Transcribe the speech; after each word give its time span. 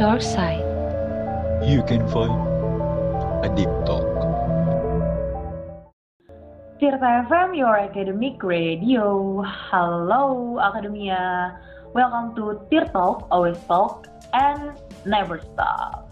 Dark 0.00 0.24
Side. 0.24 0.64
You 1.60 1.84
can 1.84 2.00
find 2.08 2.32
a 3.44 3.52
deep 3.52 3.68
talk. 3.84 4.08
Tirta 6.80 7.28
FM, 7.28 7.52
your 7.52 7.76
academic 7.76 8.40
radio. 8.40 9.44
Halo 9.44 10.56
Akademia. 10.56 11.52
Welcome 11.92 12.32
to 12.40 12.64
Tir 12.72 12.88
Talk, 12.88 13.28
always 13.28 13.60
talk, 13.68 14.08
and 14.32 14.72
never 15.04 15.36
stop. 15.52 16.08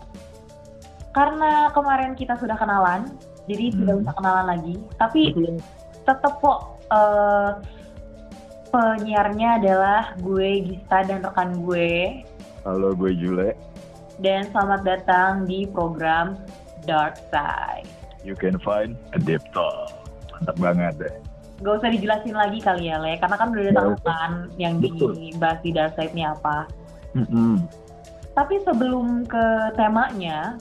Karena 1.16 1.72
kemarin 1.72 2.12
kita 2.12 2.36
sudah 2.36 2.60
kenalan, 2.60 3.08
jadi 3.48 3.72
tidak 3.72 3.94
Hmm. 3.96 4.02
usah 4.04 4.14
kenalan 4.20 4.46
lagi. 4.52 4.76
Tapi 5.00 5.32
tetap 6.04 6.44
kok 6.44 6.76
eh, 6.92 7.50
penyiarnya 8.68 9.64
adalah 9.64 10.12
gue 10.20 10.76
Gista 10.76 11.08
dan 11.08 11.24
rekan 11.24 11.64
gue. 11.64 12.20
Halo, 12.68 12.92
gue 12.92 13.16
Jule. 13.16 13.56
Dan 14.18 14.50
selamat 14.50 14.82
datang 14.82 15.46
di 15.46 15.62
program 15.70 16.34
Dark 16.82 17.14
Side. 17.30 17.86
You 18.26 18.34
can 18.34 18.58
find 18.58 18.98
a 19.14 19.18
deep 19.22 19.42
talk. 19.54 19.94
Mantap 20.34 20.58
banget 20.58 20.92
deh. 20.98 21.16
Gak 21.62 21.74
usah 21.82 21.90
dijelasin 21.90 22.34
lagi 22.34 22.58
kali 22.58 22.90
ya, 22.90 22.98
Le. 22.98 23.14
Karena 23.18 23.36
kan 23.38 23.54
udah 23.54 23.74
tahu 23.74 23.90
usah. 23.94 24.02
kan 24.06 24.32
yang 24.58 24.82
Betul. 24.82 25.14
dibahas 25.14 25.58
di 25.62 25.70
Dark 25.70 25.94
Side 25.94 26.14
ini 26.14 26.26
apa. 26.26 26.66
Mm-mm. 27.14 27.62
Tapi 28.34 28.62
sebelum 28.62 29.26
ke 29.26 29.74
temanya, 29.74 30.58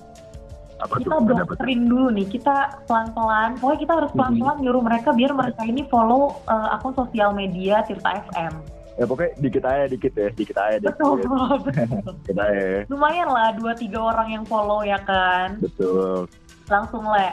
Apa 0.77 1.01
kita 1.01 1.17
tuh? 1.17 1.25
Ada 1.25 1.33
doktrin 1.45 1.89
dulu 1.89 2.13
nih. 2.13 2.29
Kita 2.29 2.85
pelan-pelan, 2.85 3.57
pokoknya 3.57 3.79
kita 3.81 3.93
harus 3.97 4.11
pelan-pelan 4.13 4.57
nyuruh 4.61 4.83
mereka 4.85 5.09
biar 5.13 5.33
mereka 5.33 5.61
ini 5.65 5.81
follow 5.89 6.37
eh, 6.45 6.73
akun 6.77 6.93
sosial 6.93 7.33
media 7.33 7.81
Tirta 7.81 8.21
FM. 8.29 8.76
Ya 8.97 9.05
pokoknya 9.05 9.31
dikit 9.37 9.63
aja 9.63 9.85
dikit 9.85 10.13
ya, 10.17 10.29
dikit 10.33 10.57
aja 10.57 10.77
dikit. 10.81 10.97
Betul, 10.97 11.21
betul. 11.21 12.13
Dikit 12.25 12.37
aja. 12.41 12.65
Lumayan 12.89 13.29
lah, 13.29 13.53
dua 13.53 13.77
tiga 13.77 13.99
orang 14.01 14.27
yang 14.33 14.43
follow 14.49 14.81
ya 14.81 14.97
kan. 15.05 15.61
Betul. 15.61 16.25
Langsung 16.65 17.05
Le, 17.05 17.29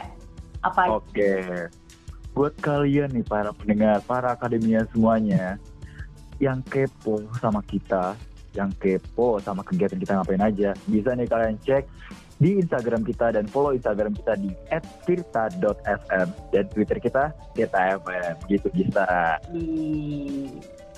apa. 0.61 1.01
Oke. 1.01 1.41
Buat 2.37 2.53
kalian 2.61 3.17
nih 3.17 3.25
para 3.25 3.49
pendengar, 3.49 3.97
para 4.05 4.37
akademia 4.37 4.85
semuanya 4.93 5.57
yang 6.37 6.61
kepo 6.67 7.23
sama 7.41 7.65
kita, 7.65 8.13
yang 8.53 8.69
kepo 8.77 9.41
sama 9.41 9.65
kegiatan 9.65 9.97
kita 9.97 10.21
ngapain 10.21 10.43
aja, 10.43 10.77
bisa 10.85 11.17
nih 11.17 11.25
kalian 11.25 11.57
cek 11.65 11.87
di 12.35 12.59
Instagram 12.59 13.07
kita 13.07 13.31
dan 13.31 13.47
follow 13.47 13.71
Instagram 13.71 14.11
kita 14.11 14.35
di 14.35 14.51
@tirta.fm 15.07 16.27
dan 16.51 16.65
Twitter 16.75 16.97
kita 16.99 17.31
tirta.fm 17.55 18.35
gitu 18.51 18.67
bisa. 18.75 19.39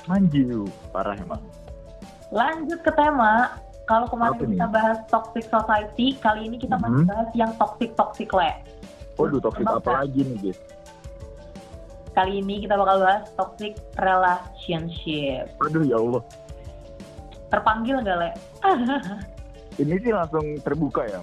Manju, 0.07 0.63
parah 0.89 1.15
emang. 1.15 1.43
Lanjut 2.31 2.79
ke 2.79 2.91
tema. 2.91 3.59
Kalau 3.83 4.07
kemarin 4.07 4.35
Apa 4.35 4.43
nih? 4.43 4.51
kita 4.55 4.67
bahas 4.67 4.97
toxic 5.07 5.45
society, 5.47 6.15
kali 6.17 6.47
ini 6.47 6.59
kita 6.59 6.75
masih 6.75 7.03
Mhm. 7.03 7.07
bahas 7.07 7.29
yang 7.31 7.51
toxic 7.55 7.95
toxic 7.95 8.29
le. 8.31 8.51
Waduh, 9.15 9.39
toxic 9.39 9.63
apa 9.63 10.03
lagi 10.03 10.19
nih, 10.21 10.37
guys? 10.41 10.59
Kali 12.11 12.41
ini 12.41 12.65
kita 12.65 12.75
bakal 12.75 12.99
bahas 12.99 13.23
toxic 13.33 13.79
relationship. 13.95 15.47
Aduh 15.61 15.83
ya 15.83 15.95
Allah. 15.95 16.23
Terpanggil 17.47 17.95
nggak 18.03 18.17
le? 18.17 18.31
Ini 19.77 19.93
sih 20.01 20.09
langsung 20.09 20.57
terbuka 20.65 21.05
ya. 21.05 21.21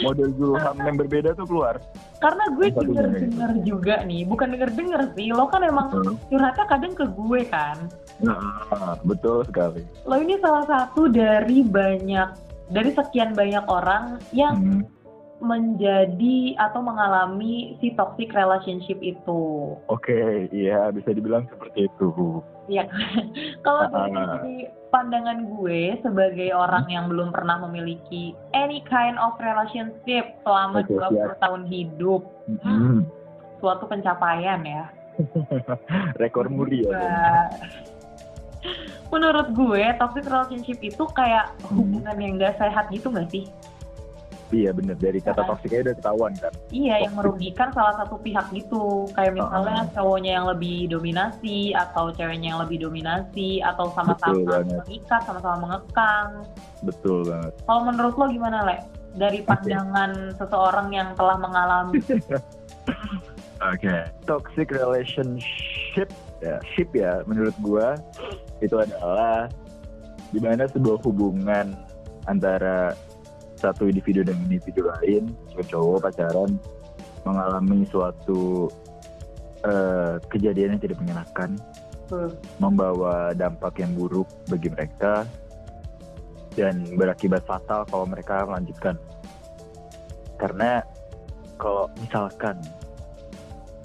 Model 0.00 0.32
Zulham 0.34 0.76
yang 0.80 0.96
berbeda 0.96 1.36
tuh 1.36 1.44
keluar. 1.44 1.76
Karena 2.18 2.44
gue 2.50 2.66
Yang 2.66 2.76
satunya 2.76 2.88
denger 2.88 3.08
denger 3.20 3.50
juga 3.62 3.94
nih, 4.02 4.20
bukan 4.24 4.48
denger 4.48 4.70
denger 4.72 5.02
sih. 5.12 5.28
Lo 5.28 5.44
kan 5.48 5.60
emang 5.60 5.92
Betul. 5.92 6.16
curhatnya 6.28 6.64
kadang 6.66 6.92
ke 6.96 7.04
gue 7.04 7.40
kan. 7.46 7.76
Nah, 8.22 8.96
betul 9.02 9.42
sekali. 9.44 9.82
Lo 10.06 10.16
ini 10.16 10.38
salah 10.38 10.64
satu 10.64 11.10
dari 11.10 11.66
banyak 11.66 12.28
dari 12.70 12.90
sekian 12.94 13.34
banyak 13.34 13.66
orang 13.68 14.22
yang 14.32 14.56
Hmm. 14.56 14.82
menjadi 15.42 16.54
atau 16.54 16.78
mengalami 16.80 17.74
si 17.82 17.90
toxic 17.98 18.30
relationship 18.30 19.02
itu. 19.02 19.74
Oke, 19.90 20.46
iya 20.54 20.86
bisa 20.94 21.10
dibilang 21.10 21.50
seperti 21.50 21.90
itu. 21.90 22.38
Iya? 22.70 22.86
Kalau 23.66 23.90
dari 23.90 24.14
Ah. 24.14 24.38
sisi 24.38 24.54
pandangan 24.94 25.50
gue 25.58 25.98
sebagai 25.98 26.54
orang 26.54 26.86
yang 26.86 27.10
belum 27.10 27.34
pernah 27.34 27.58
memiliki 27.58 28.38
any 28.54 28.86
kind 28.86 29.18
of 29.18 29.34
relationship 29.42 30.30
selama 30.46 30.86
Oke, 30.86 30.94
20 30.94 31.34
tahun 31.42 31.62
hidup, 31.66 32.22
Hmm. 32.62 33.02
suatu 33.58 33.90
pencapaian 33.90 34.62
ya. 34.62 34.86
Rekor 36.22 36.46
muri 36.48 36.86
ya. 36.86 37.50
Menurut 39.12 39.52
gue, 39.52 39.82
toxic 39.98 40.24
relationship 40.24 40.78
itu 40.80 41.04
kayak 41.12 41.52
Hmm. 41.68 41.82
hubungan 41.82 42.16
yang 42.16 42.32
gak 42.40 42.56
sehat 42.56 42.88
gitu 42.88 43.12
gak 43.12 43.28
sih? 43.28 43.44
Iya 44.52 44.68
bener 44.76 45.00
dari 45.00 45.16
kata 45.16 45.48
Ah. 45.48 45.48
toksiknya 45.48 45.80
udah 45.88 45.94
ketahuan 45.96 46.32
kan. 46.36 46.52
Iya, 46.68 47.08
yang 47.08 47.16
merugikan 47.16 47.72
salah 47.72 47.96
satu 47.96 48.20
pihak 48.20 48.52
gitu. 48.52 49.08
Kayak 49.16 49.40
misalnya 49.40 49.88
Ah. 49.88 49.92
cowoknya 49.96 50.32
yang 50.36 50.46
lebih 50.52 50.92
dominasi, 50.92 51.72
atau 51.72 52.12
ceweknya 52.12 52.52
yang 52.52 52.60
lebih 52.60 52.84
dominasi, 52.84 53.64
atau 53.64 53.88
sama-sama 53.96 54.60
mengikat, 54.60 55.20
sama-sama 55.24 55.56
mengekang. 55.56 56.44
Betul 56.84 57.24
banget. 57.24 57.52
Kalau 57.64 57.80
menurut 57.88 58.14
lo 58.20 58.24
gimana, 58.28 58.58
Le? 58.68 58.76
Dari 59.16 59.40
pandangan 59.40 60.36
seseorang 60.36 60.88
yang 60.92 61.16
telah 61.16 61.40
mengalami. 61.40 61.96
Oke. 63.72 63.96
Toxic 64.28 64.68
relationship 64.68 66.12
ya, 66.44 66.60
ship 66.76 66.92
ya 66.92 67.24
menurut 67.24 67.56
gua 67.64 67.96
itu 68.62 68.78
adalah 68.78 69.50
di 70.32 70.40
mana 70.40 70.64
sebuah 70.70 71.02
hubungan 71.04 71.76
antara 72.30 72.94
satu 73.58 73.86
individu 73.86 74.26
dan 74.26 74.38
individu 74.46 74.88
lain, 74.88 75.30
cowok 75.54 76.10
pacaran 76.10 76.58
mengalami 77.22 77.86
suatu 77.86 78.66
eh, 79.62 80.18
kejadian 80.26 80.74
yang 80.74 80.82
tidak 80.82 80.98
menyenangkan, 80.98 81.50
Tuh. 82.10 82.34
membawa 82.58 83.30
dampak 83.34 83.78
yang 83.78 83.94
buruk 83.94 84.26
bagi 84.50 84.66
mereka 84.72 85.22
dan 86.58 86.82
berakibat 86.98 87.46
fatal 87.46 87.86
kalau 87.86 88.06
mereka 88.10 88.42
melanjutkan. 88.42 88.98
Karena 90.42 90.82
kalau 91.54 91.86
misalkan 92.02 92.58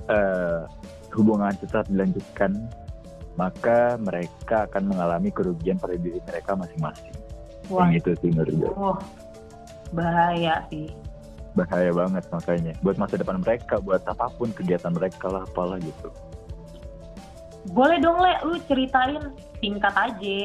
eh, 0.09 0.65
hubungan 1.13 1.53
tetap 1.61 1.85
dilanjutkan, 1.85 2.65
maka 3.37 3.95
mereka 4.01 4.65
akan 4.65 4.89
mengalami 4.89 5.29
kerugian 5.29 5.77
pada 5.77 5.93
diri 5.93 6.17
mereka 6.25 6.57
masing-masing. 6.57 7.13
Wah, 7.69 7.85
Yang 7.85 7.93
itu 8.01 8.11
sih 8.25 8.29
menurut 8.33 8.53
gue. 8.57 8.71
wah, 8.73 8.97
bahaya 9.93 10.65
sih. 10.73 10.89
Bahaya 11.53 11.93
banget 11.93 12.25
makanya. 12.33 12.73
Buat 12.81 12.97
masa 12.97 13.15
depan 13.21 13.37
mereka, 13.41 13.77
buat 13.77 14.01
apa 14.09 14.29
pun 14.37 14.49
kegiatan 14.53 14.93
mereka 14.93 15.29
lah, 15.29 15.45
apalah 15.45 15.77
gitu. 15.77 16.09
Boleh 17.73 18.01
dong, 18.01 18.17
Le, 18.21 18.33
lu 18.47 18.57
ceritain 18.65 19.33
singkat 19.61 19.93
aja. 19.93 20.37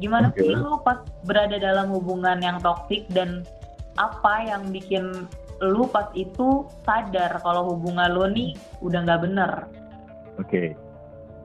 Gimana 0.00 0.32
Oke. 0.32 0.40
sih 0.40 0.56
lu 0.56 0.80
pas 0.80 1.04
berada 1.28 1.60
dalam 1.60 1.92
hubungan 1.92 2.40
yang 2.40 2.56
toksik 2.64 3.04
dan 3.12 3.44
apa 4.00 4.48
yang 4.48 4.72
bikin 4.72 5.28
lu 5.60 5.84
pas 5.92 6.08
itu 6.16 6.64
sadar 6.88 7.36
kalau 7.44 7.76
hubungan 7.76 8.08
lu 8.08 8.24
nih 8.32 8.56
udah 8.80 9.04
nggak 9.04 9.20
bener. 9.28 9.50
Oke. 10.40 10.72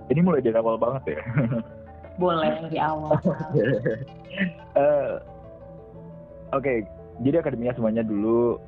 Ini 0.05 0.19
mulai 0.21 0.41
dari 0.41 0.55
awal 0.55 0.77
banget 0.77 1.17
ya. 1.17 1.21
Boleh 2.21 2.51
dari 2.63 2.79
awal. 2.79 3.11
Eh, 4.75 5.15
Oke, 6.51 6.83
jadi 7.23 7.39
akademinya 7.39 7.71
semuanya 7.71 8.03
dulu. 8.03 8.59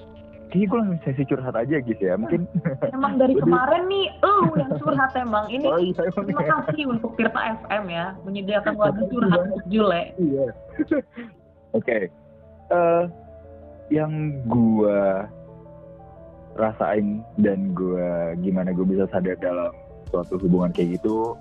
Kayaknya 0.47 0.67
gue 0.71 0.77
langsung 0.79 0.99
sesi 1.03 1.23
curhat 1.27 1.55
aja 1.59 1.75
gitu 1.83 1.99
ya. 1.99 2.15
Mungkin. 2.15 2.47
Emang 2.95 3.19
dari 3.19 3.35
Jadi- 3.35 3.43
kemarin 3.43 3.83
nih, 3.91 4.07
lu 4.23 4.55
yang 4.55 4.71
curhat 4.79 5.11
emang. 5.19 5.51
Ini 5.51 5.67
Oh 5.67 5.75
iya, 5.75 5.99
emang 6.07 6.23
terima 6.23 6.43
ya. 6.43 6.51
kasih 6.63 6.83
untuk 6.87 7.11
Tirta 7.19 7.41
FM 7.59 7.83
ya, 7.91 8.05
menyediakan 8.23 8.73
wadah 8.79 9.05
curhat 9.11 9.39
untuk 9.51 9.63
Jule. 9.67 10.01
Iya. 10.15 10.47
Oke. 11.75 12.07
Eh, 12.71 13.03
yang 13.91 14.11
gua 14.47 15.27
rasain 16.55 17.19
dan 17.37 17.75
gua 17.75 18.31
gimana 18.39 18.71
gue 18.71 18.87
bisa 18.87 19.05
sadar 19.11 19.35
dalam 19.37 19.75
suatu 20.09 20.39
hubungan 20.41 20.71
kayak 20.73 20.99
gitu. 20.99 21.37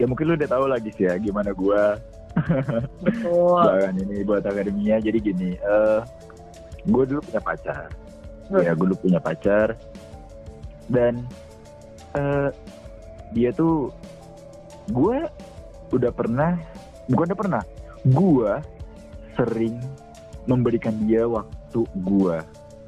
Ya 0.00 0.08
mungkin 0.08 0.32
lu 0.32 0.34
udah 0.34 0.50
tahu 0.50 0.66
lagi 0.66 0.90
sih 0.94 1.06
ya 1.06 1.14
gimana 1.20 1.54
gua 1.54 2.00
Betul. 3.04 3.60
Bahkan 3.68 3.94
ini 4.02 4.24
buat 4.24 4.42
akademinya 4.42 4.98
jadi 4.98 5.18
gini 5.20 5.54
eh 5.60 6.00
gue 6.82 7.04
dulu 7.06 7.20
punya 7.22 7.38
pacar 7.44 7.86
Hmm. 8.52 8.60
ya 8.60 8.76
gue 8.76 8.84
dulu 8.84 9.08
punya 9.08 9.16
pacar 9.16 9.78
dan 10.92 11.24
eh 12.12 12.52
dia 13.32 13.48
tuh 13.54 13.88
gue 14.92 15.24
udah 15.88 16.12
pernah 16.12 16.60
bukan 17.08 17.32
udah 17.32 17.38
pernah 17.38 17.62
gue 18.04 18.52
sering 19.40 19.80
memberikan 20.44 20.92
dia 21.08 21.24
waktu 21.24 21.80
gue 22.04 22.36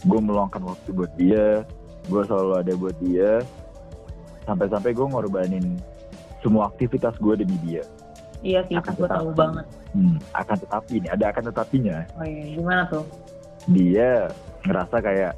gue 0.05 0.21
meluangkan 0.21 0.61
waktu 0.69 0.89
buat 0.93 1.13
dia 1.17 1.65
gue 2.13 2.23
selalu 2.29 2.53
ada 2.61 2.73
buat 2.77 2.97
dia 3.01 3.41
sampai-sampai 4.45 4.93
gue 4.93 5.07
ngorbanin 5.07 5.67
semua 6.41 6.69
aktivitas 6.69 7.17
gue 7.19 7.35
demi 7.37 7.57
dia 7.65 7.85
Iya 8.45 8.61
sih, 8.69 8.77
Akan 8.77 8.93
gue 9.01 9.09
tahu 9.09 9.33
banget. 9.33 9.65
Hmm, 9.97 10.21
akan 10.37 10.57
tetapi 10.61 11.01
nih, 11.01 11.11
ada 11.17 11.33
akan 11.33 11.49
tetapinya. 11.49 12.05
Oh 12.21 12.29
iya, 12.29 12.45
gimana 12.53 12.83
tuh? 12.93 13.01
Dia 13.73 14.29
ngerasa 14.69 15.01
kayak 15.01 15.33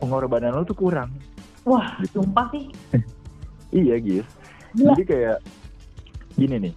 pengorbanan 0.00 0.56
lo 0.56 0.64
tuh 0.64 0.72
kurang. 0.72 1.12
Wah, 1.64 2.00
Gitu. 2.00 2.24
sumpah 2.24 2.48
sih. 2.48 2.64
Iya, 3.74 3.98
Gis. 4.00 4.24
Gila. 4.72 4.94
Jadi 4.94 5.02
kayak 5.04 5.38
gini 6.32 6.56
nih. 6.64 6.74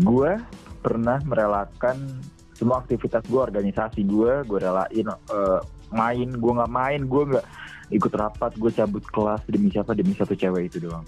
Gue 0.00 0.34
pernah 0.80 1.22
merelakan 1.22 2.18
semua 2.56 2.82
aktivitas 2.82 3.22
gue, 3.28 3.38
organisasi 3.38 4.02
gue, 4.02 4.42
gue 4.42 4.58
relain 4.58 5.06
eh, 5.06 5.60
main, 5.94 6.28
gue 6.32 6.52
nggak 6.52 6.72
main, 6.72 7.00
gue 7.04 7.22
nggak 7.30 7.46
ikut 7.88 8.12
rapat, 8.12 8.52
gue 8.56 8.70
cabut 8.72 9.04
kelas 9.08 9.42
demi 9.48 9.72
siapa 9.72 9.96
demi 9.96 10.12
satu 10.14 10.36
cewek 10.36 10.68
itu 10.72 10.88
doang. 10.88 11.04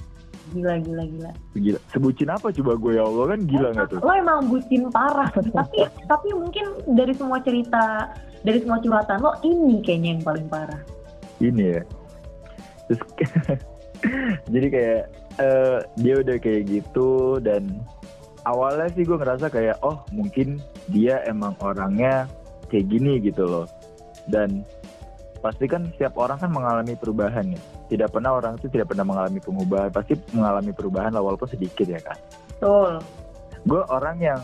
Gila, 0.51 0.83
gila, 0.83 1.05
gila. 1.07 1.31
Gila, 1.55 1.79
sebutin 1.95 2.31
apa 2.33 2.51
coba 2.51 2.73
gue 2.75 2.93
ya 2.99 3.05
Allah 3.07 3.25
kan 3.37 3.41
gila 3.47 3.69
nggak 3.71 3.89
tuh? 3.95 3.99
Lo 4.03 4.13
emang 4.13 4.51
bucin 4.51 4.91
parah. 4.91 5.31
tapi 5.59 5.87
tapi 6.09 6.29
mungkin 6.35 6.65
dari 6.97 7.15
semua 7.15 7.39
cerita, 7.45 8.11
dari 8.43 8.59
semua 8.59 8.83
curhatan 8.83 9.23
lo, 9.23 9.39
ini 9.47 9.79
kayaknya 9.85 10.19
yang 10.19 10.23
paling 10.25 10.47
parah. 10.51 10.83
ini 11.41 11.73
ya 11.73 11.81
terus 12.91 13.01
jadi 14.53 14.67
kayak 14.67 15.03
eh, 15.39 15.79
dia 16.03 16.15
udah 16.19 16.37
kayak 16.43 16.63
gitu 16.67 17.39
dan 17.39 17.79
awalnya 18.43 18.91
sih 18.91 19.07
gue 19.07 19.15
ngerasa 19.15 19.47
kayak 19.47 19.79
oh 19.87 20.03
mungkin 20.11 20.59
dia 20.91 21.23
emang 21.31 21.55
orangnya 21.63 22.27
kayak 22.67 22.91
gini 22.91 23.23
gitu 23.23 23.47
loh 23.47 23.67
dan 24.27 24.67
pasti 25.41 25.65
kan 25.65 25.89
setiap 25.97 26.21
orang 26.21 26.37
kan 26.37 26.53
mengalami 26.53 26.93
perubahan 26.97 27.57
ya. 27.57 27.61
Tidak 27.89 28.09
pernah 28.13 28.37
orang 28.37 28.61
itu 28.61 28.69
tidak 28.69 28.93
pernah 28.93 29.05
mengalami 29.09 29.41
pengubahan 29.41 29.91
pasti 29.91 30.15
mengalami 30.37 30.71
perubahan 30.71 31.11
lah, 31.17 31.25
walaupun 31.25 31.49
sedikit 31.51 31.89
ya 31.89 31.99
kan 31.99 32.19
Betul. 32.61 32.93
gue 33.67 33.83
orang 33.89 34.17
yang 34.21 34.41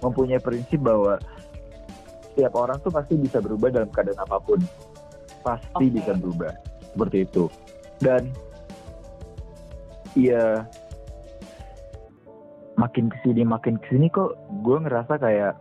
mempunyai 0.00 0.40
prinsip 0.40 0.80
bahwa 0.80 1.20
setiap 2.32 2.56
orang 2.56 2.78
tuh 2.80 2.88
pasti 2.88 3.18
bisa 3.20 3.42
berubah 3.42 3.68
dalam 3.68 3.90
keadaan 3.92 4.20
apa 4.22 4.38
pun. 4.40 4.60
Pasti 5.44 5.86
Oke. 5.88 5.94
bisa 6.00 6.12
berubah. 6.16 6.52
Seperti 6.94 7.18
itu. 7.28 7.44
Dan 8.00 8.32
iya 10.16 10.64
makin 12.80 13.12
ke 13.12 13.16
sini 13.20 13.44
makin 13.44 13.76
ke 13.76 13.92
sini 13.92 14.08
kok 14.08 14.40
gue 14.64 14.76
ngerasa 14.80 15.20
kayak 15.20 15.54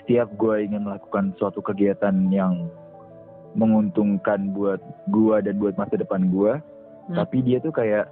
setiap 0.00 0.30
gue 0.38 0.64
ingin 0.64 0.86
melakukan 0.86 1.34
suatu 1.36 1.58
kegiatan 1.58 2.14
yang 2.30 2.70
menguntungkan 3.52 4.52
buat 4.52 4.80
gue 5.08 5.36
dan 5.40 5.54
buat 5.56 5.74
masa 5.74 5.94
depan 5.94 6.28
gue 6.28 6.58
Hmm. 7.08 7.16
tapi 7.16 7.40
dia 7.40 7.56
tuh 7.56 7.72
kayak 7.72 8.04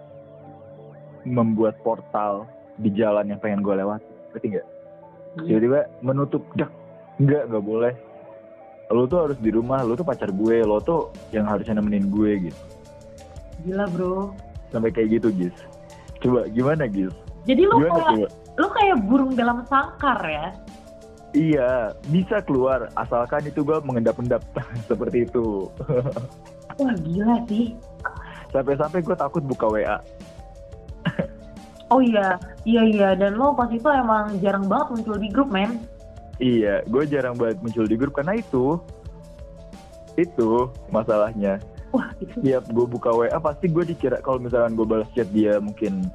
membuat 1.22 1.76
portal 1.82 2.48
di 2.76 2.88
jalan 2.88 3.26
yang 3.26 3.36
pengen 3.36 3.60
gue 3.60 3.74
lewat 3.74 4.00
ngerti 4.32 4.46
nggak 4.52 4.66
Iya. 5.36 5.48
tiba-tiba 5.52 5.80
menutup 6.00 6.40
dak 6.54 6.72
nggak 7.18 7.44
nggak 7.46 7.60
boleh 7.62 7.92
lo 8.88 9.04
tuh 9.04 9.18
harus 9.20 9.36
di 9.36 9.52
rumah 9.52 9.84
lo 9.84 9.92
tuh 9.92 10.00
pacar 10.00 10.30
gue 10.30 10.64
lo 10.64 10.80
tuh 10.80 11.12
yang 11.28 11.44
harusnya 11.44 11.76
nemenin 11.76 12.08
gue 12.08 12.48
gitu 12.48 12.60
Gila 13.62 13.84
bro. 13.90 14.32
sampai 14.68 14.88
kayak 14.88 15.20
gitu 15.20 15.28
Gis 15.34 15.56
coba 16.18 16.48
gimana 16.48 16.88
Gis 16.88 17.12
Jadi 17.44 17.62
lo 17.62 17.76
kayak 17.76 18.32
lo 18.56 18.68
kayak 18.72 18.96
burung 19.04 19.32
dalam 19.32 19.60
sangkar 19.62 20.18
ya. 20.24 20.56
Iya 21.36 21.92
bisa 22.08 22.40
keluar 22.40 22.88
asalkan 22.96 23.44
itu 23.44 23.60
gue 23.60 23.76
mengendap-endap 23.84 24.40
seperti 24.90 25.28
itu 25.28 25.68
Wah 26.76 26.94
gila 26.98 27.36
sih. 27.46 27.76
sampai-sampai 28.50 29.04
gue 29.04 29.14
takut 29.14 29.44
buka 29.44 29.68
WA 29.68 29.98
Oh 31.86 32.02
iya, 32.02 32.34
iya 32.66 32.82
iya. 32.82 33.08
Dan 33.14 33.38
lo 33.38 33.54
pas 33.54 33.70
itu 33.70 33.86
emang 33.86 34.42
jarang 34.42 34.66
banget 34.66 34.90
muncul 34.90 35.16
di 35.16 35.30
grup 35.30 35.46
men. 35.46 35.78
iya 36.42 36.82
gue 36.84 37.06
jarang 37.06 37.38
banget 37.38 37.62
muncul 37.62 37.86
di 37.86 37.94
grup 37.94 38.12
karena 38.12 38.36
itu 38.36 38.76
itu 40.18 40.66
masalahnya 40.90 41.56
Wah 41.94 42.10
itu. 42.18 42.42
tiap 42.42 42.66
gue 42.68 42.84
buka 42.84 43.08
WA 43.08 43.38
pasti 43.38 43.70
gue 43.70 43.86
dikira 43.86 44.18
kalau 44.20 44.36
misalkan 44.36 44.74
gue 44.74 44.84
balas 44.84 45.08
chat 45.14 45.30
dia 45.30 45.56
mungkin 45.56 46.10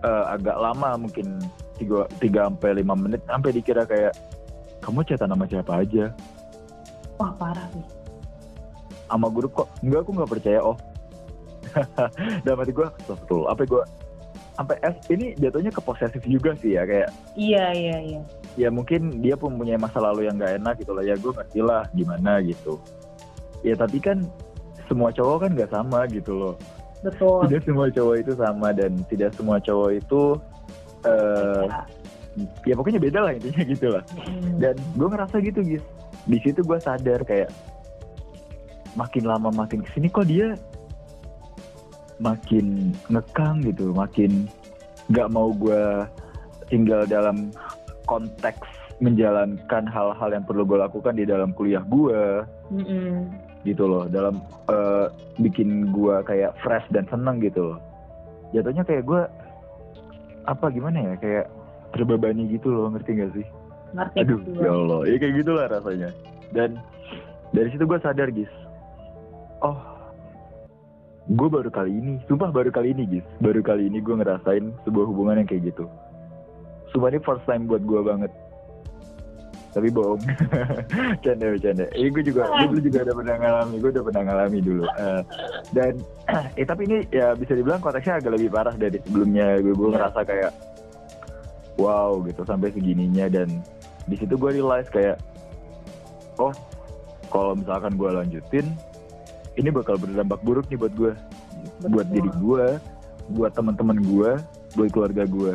eh, 0.00 0.24
agak 0.30 0.54
lama 0.54 0.96
mungkin 0.96 1.42
3 1.86 2.10
sampai 2.20 2.70
5 2.82 3.02
menit 3.04 3.20
sampai 3.24 3.50
dikira 3.54 3.82
kayak 3.84 4.12
kamu 4.80 5.04
chatan 5.04 5.30
sama 5.30 5.44
siapa 5.44 5.72
aja? 5.84 6.04
Wah 7.20 7.32
parah 7.36 7.68
sih. 7.76 7.84
sama 9.10 9.26
grup 9.26 9.52
kok. 9.52 9.68
Enggak 9.82 10.06
aku 10.06 10.10
nggak 10.16 10.30
percaya 10.30 10.60
oh. 10.62 10.78
Dalam 12.46 12.58
hati 12.62 12.72
gue 12.74 12.88
betul 13.06 13.46
apa 13.46 13.62
gue 13.62 13.82
sampai 14.58 14.76
S 14.84 14.96
ini 15.08 15.32
jatuhnya 15.38 15.70
ke 15.72 15.80
posesif 15.80 16.22
juga 16.26 16.52
sih 16.58 16.74
ya 16.76 16.84
kayak 16.84 17.08
Iya 17.38 17.64
iya 17.72 17.96
iya. 18.02 18.20
ya 18.58 18.68
mungkin 18.68 19.22
dia 19.22 19.38
pun 19.38 19.56
punya 19.56 19.78
masa 19.78 20.02
lalu 20.02 20.26
yang 20.26 20.36
gak 20.36 20.58
enak 20.58 20.74
gitu 20.82 20.92
lah 20.92 21.04
ya 21.06 21.14
gue 21.16 21.32
ngerti 21.32 21.60
lah 21.62 21.86
gimana 21.94 22.42
gitu. 22.42 22.76
Ya 23.62 23.78
tapi 23.78 24.02
kan 24.02 24.26
semua 24.90 25.14
cowok 25.14 25.46
kan 25.46 25.50
nggak 25.54 25.70
sama 25.70 26.04
gitu 26.10 26.34
loh. 26.34 26.54
Betul. 27.00 27.48
tidak 27.48 27.64
semua 27.64 27.86
cowok 27.88 28.16
itu 28.20 28.32
sama 28.36 28.68
dan 28.76 28.92
tidak 29.08 29.32
semua 29.32 29.56
cowok 29.56 29.90
itu 29.96 30.36
eh 31.04 31.64
ya 32.64 32.74
pokoknya 32.78 33.00
beda 33.02 33.18
lah 33.26 33.32
intinya 33.34 33.62
gitu 33.66 33.86
lah 33.90 34.04
Hmm. 34.14 34.56
dan 34.62 34.74
gue 34.94 35.08
ngerasa 35.08 35.36
gitu 35.42 35.60
guys 35.66 35.84
di 36.24 36.38
situ 36.44 36.60
gue 36.62 36.78
sadar 36.78 37.20
kayak 37.26 37.50
makin 38.94 39.24
lama 39.26 39.50
makin 39.50 39.82
ke 39.82 39.90
sini 39.96 40.06
kok 40.06 40.28
dia 40.28 40.54
makin 42.20 42.92
ngekang 43.08 43.64
gitu 43.64 43.96
makin 43.96 44.46
nggak 45.08 45.28
mau 45.32 45.50
gue 45.50 46.04
tinggal 46.68 47.08
dalam 47.08 47.50
konteks 48.04 48.68
menjalankan 49.00 49.88
hal-hal 49.88 50.28
yang 50.28 50.44
perlu 50.44 50.68
gue 50.68 50.76
lakukan 50.76 51.16
di 51.16 51.24
dalam 51.24 51.56
kuliah 51.56 51.80
gue 51.82 52.44
Mm-mm. 52.68 53.24
gitu 53.64 53.88
loh 53.88 54.04
dalam 54.06 54.44
eh, 54.68 55.08
bikin 55.40 55.88
gua 55.92 56.20
kayak 56.20 56.52
fresh 56.60 56.84
dan 56.92 57.08
seneng 57.08 57.40
gitu 57.40 57.72
loh 57.72 57.78
jatuhnya 58.52 58.84
kayak 58.84 59.04
gua 59.08 59.24
apa 60.46 60.72
gimana 60.72 60.98
ya 61.00 61.14
kayak 61.20 61.46
terbebani 61.92 62.48
gitu 62.48 62.70
loh 62.70 62.88
ngerti 62.92 63.10
gak 63.18 63.32
sih? 63.34 63.46
Ngerti. 63.92 64.16
Aduh 64.22 64.40
ya 64.46 64.52
gue. 64.54 64.70
Allah. 64.70 65.00
Ya 65.08 65.16
kayak 65.18 65.34
gitulah 65.42 65.66
rasanya. 65.68 66.10
Dan 66.54 66.70
dari 67.50 67.68
situ 67.74 67.84
gua 67.84 68.00
sadar 68.02 68.30
gis. 68.30 68.50
Oh 69.60 69.76
gue 71.30 71.46
baru 71.46 71.70
kali 71.70 71.94
ini 71.94 72.18
sumpah 72.26 72.50
baru 72.50 72.72
kali 72.72 72.96
ini 72.96 73.20
gis. 73.20 73.26
Baru 73.38 73.60
kali 73.60 73.86
ini 73.86 74.02
gue 74.02 74.14
ngerasain 74.16 74.72
sebuah 74.86 75.06
hubungan 75.10 75.42
yang 75.42 75.48
kayak 75.48 75.74
gitu. 75.74 75.84
Sumpah 76.90 77.12
ini 77.12 77.20
first 77.22 77.44
time 77.46 77.68
buat 77.70 77.84
gua 77.86 78.02
banget 78.02 78.32
tapi 79.70 79.88
bohong. 79.90 80.18
Canda 81.24 81.54
canda 81.62 81.86
ini 81.94 82.08
gue 82.10 82.24
juga 82.26 82.50
gue 82.50 82.66
dulu 82.74 82.80
juga 82.82 82.98
udah 83.06 83.14
pernah 83.22 83.36
ngalami 83.38 83.74
gue 83.78 83.90
udah 83.94 84.04
pernah 84.04 84.22
ngalami 84.26 84.58
dulu. 84.58 84.84
Eh, 84.86 85.22
dan 85.70 85.92
eh 86.58 86.66
tapi 86.66 86.82
ini 86.90 86.98
ya 87.14 87.34
bisa 87.38 87.54
dibilang 87.54 87.78
konteksnya 87.78 88.18
agak 88.18 88.34
lebih 88.34 88.50
parah 88.50 88.74
dari 88.74 88.98
sebelumnya. 89.06 89.62
Gue 89.62 89.72
gue 89.74 89.88
Iya. 89.90 89.94
ngerasa 89.94 90.20
kayak 90.26 90.52
wow 91.78 92.18
gitu 92.26 92.42
sampai 92.42 92.74
segininya. 92.74 93.26
Dan 93.30 93.62
di 94.10 94.16
situ 94.18 94.34
gue 94.34 94.50
realize 94.58 94.90
kayak 94.90 95.22
oh 96.42 96.54
kalau 97.30 97.54
misalkan 97.54 97.94
gue 97.94 98.10
lanjutin 98.10 98.66
ini 99.54 99.68
bakal 99.70 99.94
berdampak 100.00 100.40
buruk 100.42 100.66
nih 100.66 100.78
buat 100.80 100.94
gue 100.98 101.12
buat 101.86 102.06
diri 102.10 102.30
gue 102.42 102.66
buat 103.30 103.52
teman-teman 103.54 104.02
gue 104.02 104.30
buat 104.74 104.88
keluarga 104.90 105.22
gue 105.28 105.54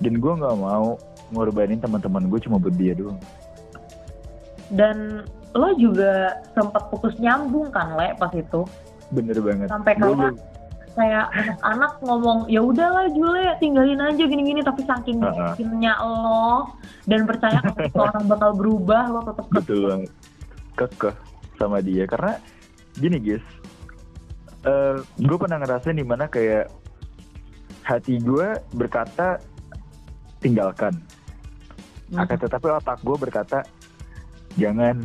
dan 0.00 0.14
gue 0.16 0.32
nggak 0.32 0.56
mau 0.56 0.96
ngorbanin 1.32 1.80
teman-teman 1.80 2.28
gue 2.28 2.40
cuma 2.44 2.60
buat 2.60 2.74
dia 2.76 2.92
doang. 2.92 3.20
Dan 4.72 5.24
lo 5.54 5.70
juga 5.78 6.42
sempat 6.52 6.90
putus 6.90 7.14
nyambung 7.22 7.70
kan 7.70 7.94
le 7.94 8.12
pas 8.18 8.32
itu. 8.34 8.66
bener 9.12 9.36
banget. 9.38 9.68
Sampai 9.70 9.94
Gua 10.00 10.32
kayak 10.94 11.26
anak-anak 11.34 11.92
ngomong 12.06 12.38
ya 12.46 12.62
udahlah 12.62 13.06
Jule 13.14 13.54
tinggalin 13.62 14.00
aja 14.02 14.24
gini-gini. 14.26 14.60
Tapi 14.64 14.82
saking 14.82 15.22
yakinnya 15.22 15.94
lo 16.02 16.74
dan 17.06 17.28
percaya 17.28 17.60
kalau 17.62 18.04
orang 18.10 18.24
bakal 18.26 18.50
berubah 18.56 19.02
lo 19.12 19.20
tetap 19.28 19.46
betul 19.52 19.78
banget. 19.86 20.10
Kekeh 20.74 21.14
sama 21.60 21.78
dia. 21.84 22.08
Karena 22.10 22.40
gini 22.98 23.18
guys 23.22 23.44
eh 24.64 24.96
gue 25.20 25.36
pernah 25.36 25.60
ngerasain 25.60 25.98
di 25.98 26.06
mana 26.06 26.24
kayak 26.26 26.72
hati 27.84 28.16
gue 28.16 28.56
berkata 28.72 29.36
tinggalkan. 30.44 30.92
Akan 32.12 32.36
tetapi 32.36 32.68
otak 32.68 33.00
gue 33.00 33.16
berkata 33.16 33.64
jangan. 34.60 35.00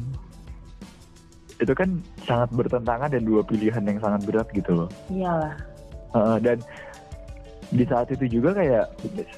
Itu 1.60 1.72
kan 1.72 2.03
sangat 2.27 2.51
bertentangan 2.51 3.12
dan 3.12 3.24
dua 3.24 3.43
pilihan 3.43 3.84
yang 3.84 4.00
sangat 4.03 4.27
berat 4.27 4.48
gitu 4.51 4.84
loh. 4.84 4.89
Iyalah. 5.08 5.55
Heeh, 6.15 6.38
dan 6.43 6.58
di 7.69 7.86
saat 7.86 8.10
itu 8.12 8.39
juga 8.39 8.55
kayak 8.58 8.86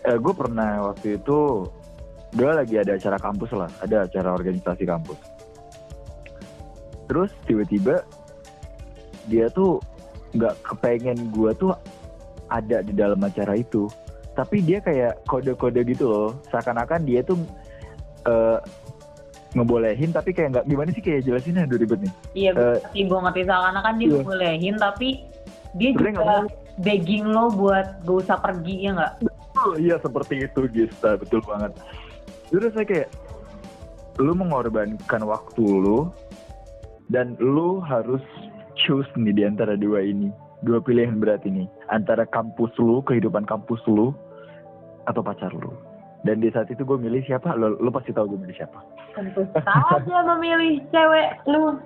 gue 0.08 0.34
pernah 0.34 0.90
waktu 0.90 1.22
itu 1.22 1.68
gue 2.32 2.48
lagi 2.48 2.80
ada 2.80 2.96
acara 2.96 3.20
kampus 3.20 3.52
lah 3.52 3.68
ada 3.84 4.08
acara 4.08 4.32
organisasi 4.32 4.84
kampus. 4.88 5.20
Terus 7.12 7.32
tiba-tiba 7.44 8.08
dia 9.28 9.52
tuh 9.52 9.84
nggak 10.32 10.56
kepengen 10.64 11.28
gue 11.36 11.52
tuh 11.60 11.76
ada 12.48 12.80
di 12.80 12.96
dalam 12.96 13.20
acara 13.20 13.60
itu 13.60 13.92
tapi 14.32 14.64
dia 14.64 14.80
kayak 14.80 15.20
kode-kode 15.28 15.84
gitu 15.92 16.08
loh 16.08 16.30
seakan-akan 16.50 17.04
dia 17.04 17.20
tuh 17.22 17.36
eh, 18.28 18.60
ngebolehin 19.52 20.16
tapi 20.16 20.32
kayak 20.32 20.56
nggak 20.56 20.66
gimana 20.72 20.90
sih 20.96 21.04
kayak 21.04 21.28
jelasinnya 21.28 21.68
aduh 21.68 21.76
ribet 21.76 22.00
nih 22.08 22.14
Iya, 22.32 22.50
gue 22.56 22.64
Eh, 22.64 22.78
ngerti, 22.80 23.00
gue 23.04 23.20
ngerti 23.20 23.42
seakan-akan 23.44 23.94
dia 24.00 24.08
iya. 24.08 24.16
ngebolehin 24.16 24.76
tapi 24.80 25.10
dia 25.76 25.90
Sebenarnya 25.92 26.14
nggak 26.16 26.28
juga 26.28 26.60
begging 26.80 27.26
lo 27.28 27.46
buat 27.52 27.88
gak 28.08 28.18
usah 28.26 28.38
pergi 28.40 28.76
ya 28.88 28.92
nggak? 28.96 29.14
Oh 29.60 29.76
iya 29.76 29.96
seperti 30.00 30.48
itu 30.48 30.62
Gista, 30.72 31.20
betul 31.20 31.44
banget. 31.44 31.76
Terus 32.48 32.72
saya 32.72 32.88
kayak 32.88 33.10
lu 34.20 34.32
mengorbankan 34.36 35.22
waktu 35.28 35.64
lu 35.64 36.08
dan 37.12 37.36
lu 37.40 37.84
harus 37.84 38.24
choose 38.80 39.08
nih 39.20 39.36
di 39.36 39.44
antara 39.44 39.76
dua 39.76 40.00
ini. 40.04 40.32
Dua 40.62 40.78
pilihan 40.78 41.18
berat 41.18 41.42
ini. 41.46 41.66
Antara 41.90 42.26
kampus 42.30 42.70
lu, 42.78 43.02
kehidupan 43.02 43.50
kampus 43.50 43.82
lu 43.90 44.14
atau 45.10 45.22
pacar 45.26 45.50
lu. 45.54 45.74
Dan 46.22 46.38
di 46.38 46.54
saat 46.54 46.70
itu 46.70 46.86
gue 46.86 46.98
milih 47.02 47.26
siapa? 47.26 47.58
Lo, 47.58 47.74
lo 47.82 47.90
pasti 47.90 48.14
tahu 48.14 48.38
gue 48.38 48.40
milih 48.46 48.54
siapa. 48.54 48.78
Tentu 49.18 49.42
saja 49.58 50.18
memilih 50.36 50.78
cewek 50.94 51.30
lu. 51.50 51.82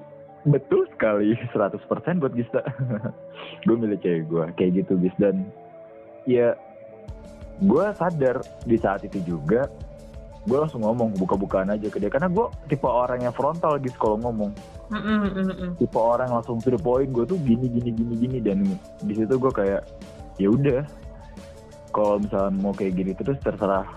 Betul 0.46 0.86
sekali, 0.94 1.34
100% 1.56 2.22
buat 2.22 2.34
Gista. 2.36 2.62
gue 3.66 3.76
milih 3.80 3.98
cewek 4.04 4.24
gue, 4.28 4.46
kayak 4.60 4.72
gitu 4.84 5.00
Gis. 5.00 5.16
Dan 5.16 5.48
ya 6.28 6.54
gue 7.64 7.86
sadar 7.96 8.44
di 8.68 8.76
saat 8.76 9.08
itu 9.08 9.24
juga, 9.24 9.72
gue 10.46 10.58
langsung 10.62 10.86
ngomong 10.86 11.18
buka-bukaan 11.18 11.74
aja 11.74 11.90
ke 11.90 11.98
dia. 11.98 12.10
Karena 12.10 12.30
gue 12.30 12.46
tipe 12.70 12.86
orang 12.86 13.26
yang 13.26 13.34
frontal 13.34 13.82
Gis 13.82 13.98
kalau 13.98 14.22
ngomong. 14.22 14.54
Mm, 14.94 15.02
mm. 15.34 15.72
Tipe 15.82 15.98
orang 15.98 16.30
yang 16.30 16.38
langsung 16.42 16.62
to 16.62 16.70
the 16.70 16.78
point, 16.78 17.10
gue 17.10 17.26
tuh 17.26 17.38
gini, 17.42 17.66
gini, 17.66 17.90
gini, 17.90 18.14
gini. 18.14 18.38
Dan 18.38 18.58
di 19.02 19.14
situ 19.18 19.34
gue 19.42 19.50
kayak, 19.50 19.82
ya 20.38 20.48
udah. 20.54 20.86
Kalau 21.90 22.22
misalnya 22.22 22.52
mau 22.62 22.74
kayak 22.76 22.94
gini 22.94 23.12
terus 23.18 23.42
terserah 23.42 23.88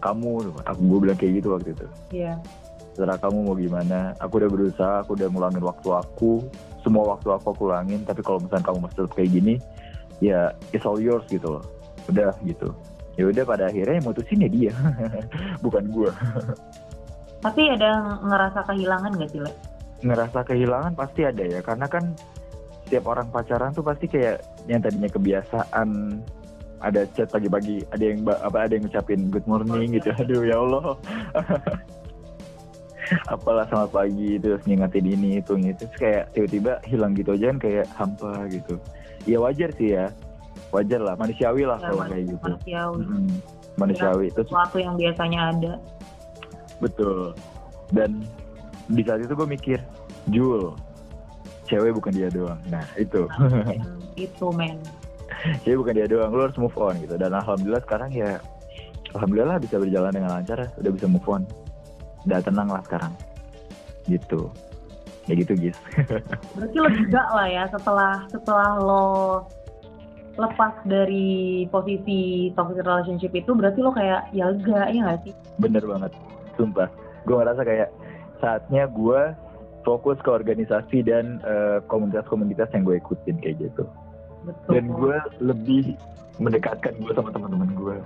kamu. 0.00 0.48
Aku 0.64 0.80
gue 0.80 0.98
bilang 1.04 1.18
kayak 1.18 1.32
gitu 1.42 1.48
waktu 1.52 1.74
itu 1.76 1.86
Iya. 2.14 2.34
terserah 2.98 3.18
kamu 3.22 3.46
mau 3.46 3.54
gimana 3.54 4.10
aku 4.18 4.42
udah 4.42 4.50
berusaha 4.50 4.94
aku 5.06 5.14
udah 5.14 5.30
ngulangin 5.30 5.62
waktu 5.62 5.88
aku 5.94 6.42
semua 6.82 7.14
waktu 7.14 7.30
aku 7.30 7.54
aku 7.54 7.70
ulangin 7.70 8.02
tapi 8.02 8.26
kalau 8.26 8.42
misalnya 8.42 8.66
kamu 8.66 8.78
masih 8.82 8.96
tetap 8.98 9.12
kayak 9.14 9.30
gini 9.30 9.54
ya 10.18 10.50
it's 10.74 10.82
all 10.82 10.98
yours 10.98 11.22
gitu 11.30 11.46
loh 11.46 11.64
udah 12.10 12.34
gitu 12.42 12.74
ya 13.18 13.24
udah 13.26 13.42
pada 13.42 13.66
akhirnya 13.66 13.98
yang 13.98 14.06
mutusin 14.06 14.46
ya 14.46 14.50
dia. 14.50 14.72
Bukan 15.66 15.90
gua. 15.90 16.14
Tapi 17.44 17.62
ada 17.70 18.18
ngerasa 18.22 18.66
kehilangan 18.66 19.14
gak 19.18 19.30
sih, 19.30 19.42
Le? 19.42 19.52
ngerasa 19.98 20.46
kehilangan 20.46 20.94
pasti 20.94 21.26
ada 21.26 21.42
ya 21.42 21.58
karena 21.58 21.90
kan 21.90 22.14
setiap 22.86 23.10
orang 23.10 23.28
pacaran 23.34 23.74
tuh 23.74 23.82
pasti 23.82 24.06
kayak 24.06 24.40
yang 24.70 24.78
tadinya 24.78 25.10
kebiasaan 25.10 26.22
ada 26.78 27.02
chat 27.18 27.26
pagi-pagi 27.34 27.82
ada 27.90 28.04
yang 28.06 28.22
apa 28.22 28.70
ada 28.70 28.78
yang 28.78 28.86
ngucapin 28.86 29.28
good 29.34 29.44
morning 29.50 29.98
gitu. 29.98 30.14
Aduh 30.22 30.46
ya 30.46 30.62
Allah. 30.62 30.94
Apalah 33.32 33.64
selamat 33.72 33.90
pagi 33.90 34.38
terus 34.38 34.62
ngingetin 34.68 35.06
ini 35.08 35.30
itu 35.42 35.58
itu 35.58 35.82
terus 35.82 35.98
kayak 35.98 36.24
tiba-tiba 36.36 36.78
hilang 36.86 37.12
gitu 37.18 37.34
aja 37.34 37.50
kan 37.50 37.58
kayak 37.58 37.86
hampa 37.98 38.32
gitu. 38.52 38.74
Ya 39.26 39.42
wajar 39.42 39.74
sih 39.74 39.98
ya 39.98 40.14
wajar 40.68 41.00
lah 41.00 41.14
manusiawi 41.16 41.64
lah 41.64 41.78
Ya, 41.78 41.88
kalau 41.90 42.04
kayak 42.04 42.24
gitu 42.26 42.44
manusiawi. 42.44 43.02
Mm, 43.02 43.28
manusiawi 43.76 44.26
terus 44.32 44.46
Sesuatu 44.48 44.76
yang 44.76 44.94
biasanya 44.94 45.40
ada. 45.50 45.72
Betul. 46.78 47.32
Dan 47.90 48.22
di 48.86 49.02
saat 49.02 49.20
itu 49.20 49.32
gue 49.32 49.48
mikir, 49.48 49.78
Jul, 50.28 50.76
cewek 51.64 51.92
bukan 51.92 52.12
dia 52.12 52.28
doang. 52.28 52.60
Nah 52.68 52.84
itu, 52.94 53.24
Hmm, 53.34 53.64
itu, 54.16 54.46
men. 54.52 54.76
cewek 55.64 55.78
bukan 55.80 55.94
dia 55.96 56.06
doang. 56.06 56.30
Lo 56.30 56.46
harus 56.46 56.56
move 56.56 56.76
on 56.76 56.96
gitu. 57.00 57.16
Dan 57.16 57.32
alhamdulillah 57.32 57.82
sekarang 57.82 58.10
ya, 58.12 58.36
alhamdulillah 59.12 59.56
lah 59.56 59.60
bisa 59.60 59.76
berjalan 59.76 60.12
dengan 60.12 60.30
lancar. 60.36 60.68
Udah 60.76 60.92
bisa 60.92 61.06
move 61.06 61.26
on. 61.26 61.42
Udah 62.24 62.38
tenang 62.40 62.68
lah 62.68 62.84
sekarang. 62.84 63.12
Gitu. 64.04 64.48
Ya 65.24 65.36
gitu 65.36 65.52
guys. 65.54 65.76
Berarti 66.56 66.78
lega 66.78 67.24
lah 67.28 67.46
ya 67.46 67.64
setelah 67.68 68.24
setelah 68.28 68.70
lo 68.80 69.04
lepas 70.38 70.74
dari 70.86 71.66
posisi 71.68 72.48
toxic 72.54 72.86
relationship 72.86 73.34
itu 73.34 73.50
berarti 73.52 73.78
lo 73.82 73.90
kayak 73.90 74.30
ya 74.30 74.54
lega 74.54 74.88
ya 74.94 75.00
gak 75.12 75.20
sih? 75.26 75.34
Bener 75.58 75.82
banget. 75.82 76.14
Sumpah. 76.54 76.88
Gue 77.26 77.36
ngerasa 77.42 77.62
kayak 77.66 77.90
saatnya 78.38 78.86
gue 78.86 79.34
fokus 79.82 80.16
ke 80.22 80.30
organisasi 80.30 81.02
dan 81.02 81.42
eh, 81.42 81.82
komunitas-komunitas 81.90 82.70
yang 82.70 82.86
gue 82.86 83.02
ikutin 83.02 83.36
kayak 83.42 83.58
gitu. 83.58 83.84
Betul. 84.46 84.70
dan 84.70 84.84
gue 84.94 85.16
lebih 85.42 85.84
mendekatkan 86.38 86.94
gue 87.02 87.12
sama 87.12 87.34
teman-teman 87.34 87.70
gue 87.74 87.96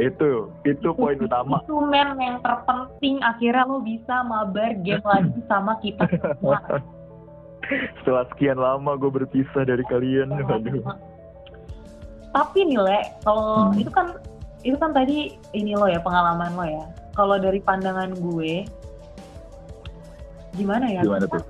itu 0.00 0.48
itu 0.64 0.88
poin 0.96 1.18
utama 1.20 1.60
Itu 1.68 1.84
men 1.84 2.16
yang 2.16 2.40
terpenting 2.40 3.20
akhirnya 3.20 3.68
lo 3.68 3.84
bisa 3.84 4.24
mabar 4.24 4.72
game 4.80 5.04
lagi 5.04 5.40
sama 5.50 5.76
kita 5.84 6.08
semua. 6.08 6.58
setelah 8.00 8.24
sekian 8.34 8.56
lama 8.56 8.96
gue 8.96 9.10
berpisah 9.10 9.68
dari 9.68 9.84
kalian 9.90 10.32
aduh 10.32 10.80
Tapi 12.32 12.58
nih 12.64 12.80
Le, 12.80 13.00
kalau 13.20 13.68
Hmm. 13.68 13.76
itu 13.76 13.90
kan 13.92 14.06
itu 14.62 14.76
kan 14.76 14.90
tadi 14.90 15.16
ini 15.52 15.74
lo 15.74 15.84
ya 15.86 16.00
pengalaman 16.00 16.50
lo 16.52 16.64
ya. 16.64 16.84
Kalau 17.12 17.36
dari 17.36 17.60
pandangan 17.60 18.08
gue, 18.14 18.64
gimana 20.52 20.86
ya? 20.88 21.02
gimana 21.02 21.24
tuh 21.26 21.42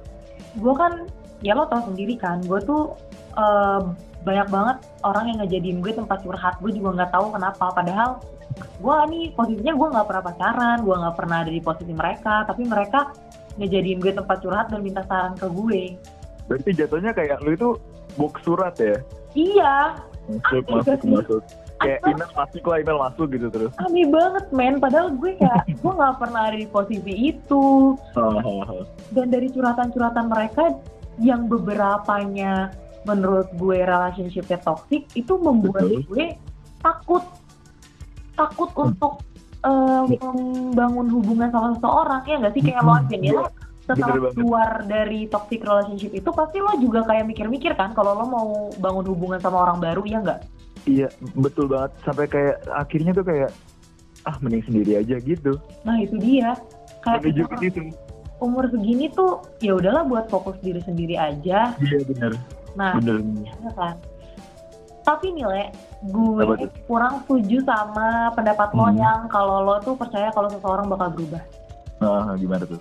Gue 0.52 0.74
kan 0.74 1.06
ya 1.40 1.54
lo 1.54 1.64
tau 1.64 1.80
sendiri 1.86 2.14
kan, 2.14 2.42
gue 2.42 2.60
tuh 2.60 2.92
eh, 3.32 3.80
banyak 4.22 4.48
banget 4.48 4.76
orang 5.02 5.24
yang 5.26 5.38
ngejadiin 5.40 5.78
gue 5.80 5.92
tempat 5.92 6.20
curhat. 6.22 6.60
Gue 6.60 6.70
juga 6.70 7.00
nggak 7.00 7.10
tahu 7.10 7.32
kenapa. 7.32 7.72
Padahal 7.72 8.10
gue 8.78 8.96
nih 9.08 9.24
posisinya 9.32 9.72
gue 9.72 9.88
nggak 9.88 10.06
pernah 10.06 10.24
pacaran, 10.24 10.78
gue 10.82 10.94
nggak 10.94 11.16
pernah 11.16 11.36
ada 11.40 11.50
di 11.50 11.58
posisi 11.58 11.90
mereka. 11.90 12.44
Tapi 12.44 12.62
mereka 12.62 13.10
ngejadiin 13.54 13.98
gue 13.98 14.12
tempat 14.12 14.36
curhat 14.40 14.66
dan 14.68 14.80
minta 14.80 15.02
saran 15.04 15.34
ke 15.34 15.46
gue. 15.46 15.82
berarti 16.42 16.74
jatuhnya 16.74 17.14
kayak 17.14 17.38
lu 17.40 17.54
itu 17.54 17.68
box 18.18 18.42
surat 18.42 18.74
ya 18.76 18.98
Iya, 19.32 19.94
masuk 20.30 20.64
masuk 20.70 20.96
gak 21.02 21.02
masuk 21.04 21.42
kayak 21.82 22.00
email 22.06 22.30
masuk 22.38 22.62
lah 22.62 22.76
email 22.78 22.98
masuk 23.02 23.26
gitu 23.34 23.46
terus. 23.50 23.72
Aneh 23.82 24.06
banget 24.06 24.46
men. 24.54 24.78
Padahal 24.78 25.08
gue 25.18 25.34
kayak 25.36 25.66
gue 25.82 25.92
nggak 25.92 26.14
pernah 26.22 26.40
ada 26.48 26.56
di 26.56 26.68
posisi 26.70 27.14
itu 27.34 27.98
dan 29.12 29.26
dari 29.28 29.48
curhatan-curhatan 29.50 30.26
mereka 30.30 30.78
yang 31.20 31.50
beberapanya 31.50 32.72
menurut 33.02 33.50
gue 33.58 33.82
relationshipnya 33.82 34.62
toxic 34.62 35.10
itu 35.18 35.34
membuat 35.36 35.90
Betul. 35.90 36.06
gue 36.06 36.26
takut. 36.80 37.24
Takut 38.32 38.70
untuk 38.78 39.20
eh, 39.60 40.02
membangun 40.22 41.06
hubungan 41.12 41.50
sama 41.52 41.76
seseorang 41.76 42.22
ya 42.30 42.36
nggak 42.40 42.54
sih? 42.54 42.62
Kayak 42.62 42.82
lo 42.86 42.92
aja 42.96 43.16
nih 43.18 43.32
lo 43.34 43.44
setelah 43.82 44.14
Bener 44.14 44.32
keluar 44.38 44.70
dari 44.86 45.26
toxic 45.26 45.66
relationship 45.66 46.14
itu 46.14 46.30
pasti 46.30 46.62
lo 46.62 46.70
juga 46.78 47.02
kayak 47.02 47.26
mikir-mikir 47.26 47.74
kan 47.74 47.90
kalau 47.92 48.14
lo 48.14 48.24
mau 48.30 48.46
bangun 48.78 49.06
hubungan 49.10 49.42
sama 49.42 49.66
orang 49.66 49.82
baru 49.82 50.02
ya 50.06 50.22
nggak? 50.22 50.40
Iya 50.86 51.08
betul 51.34 51.66
banget. 51.70 51.90
Sampai 52.06 52.26
kayak 52.30 52.62
akhirnya 52.70 53.10
tuh 53.14 53.26
kayak 53.26 53.50
ah 54.22 54.36
mending 54.38 54.62
sendiri 54.66 55.02
aja 55.02 55.18
gitu. 55.18 55.58
Nah 55.82 55.98
itu 55.98 56.14
dia. 56.18 56.54
Kayak 57.02 57.26
menuju 57.26 57.42
umur, 57.42 57.50
ke 57.50 57.56
situ 57.58 57.80
umur 58.42 58.64
segini 58.70 59.06
tuh 59.10 59.42
ya 59.62 59.78
udahlah 59.78 60.02
buat 60.06 60.26
fokus 60.30 60.54
diri 60.62 60.78
sendiri 60.86 61.18
aja. 61.18 61.74
Iya 61.78 61.98
bener. 62.06 62.32
Nah 62.78 62.98
bener. 62.98 63.18
ya 63.42 63.70
kan? 63.74 63.94
Tapi 65.02 65.34
nih 65.34 65.46
le 65.46 65.64
gue 66.06 66.42
Apa 66.46 66.66
kurang 66.86 67.14
setuju 67.26 67.66
sama 67.66 68.30
pendapat 68.34 68.70
lo 68.74 68.86
Hmm. 68.90 68.98
yang 68.98 69.20
kalau 69.26 69.62
lo 69.66 69.82
tuh 69.82 69.94
percaya 69.98 70.30
kalau 70.30 70.46
seseorang 70.50 70.86
bakal 70.86 71.10
berubah. 71.10 71.42
Ah 71.98 72.34
gimana 72.38 72.62
tuh 72.66 72.78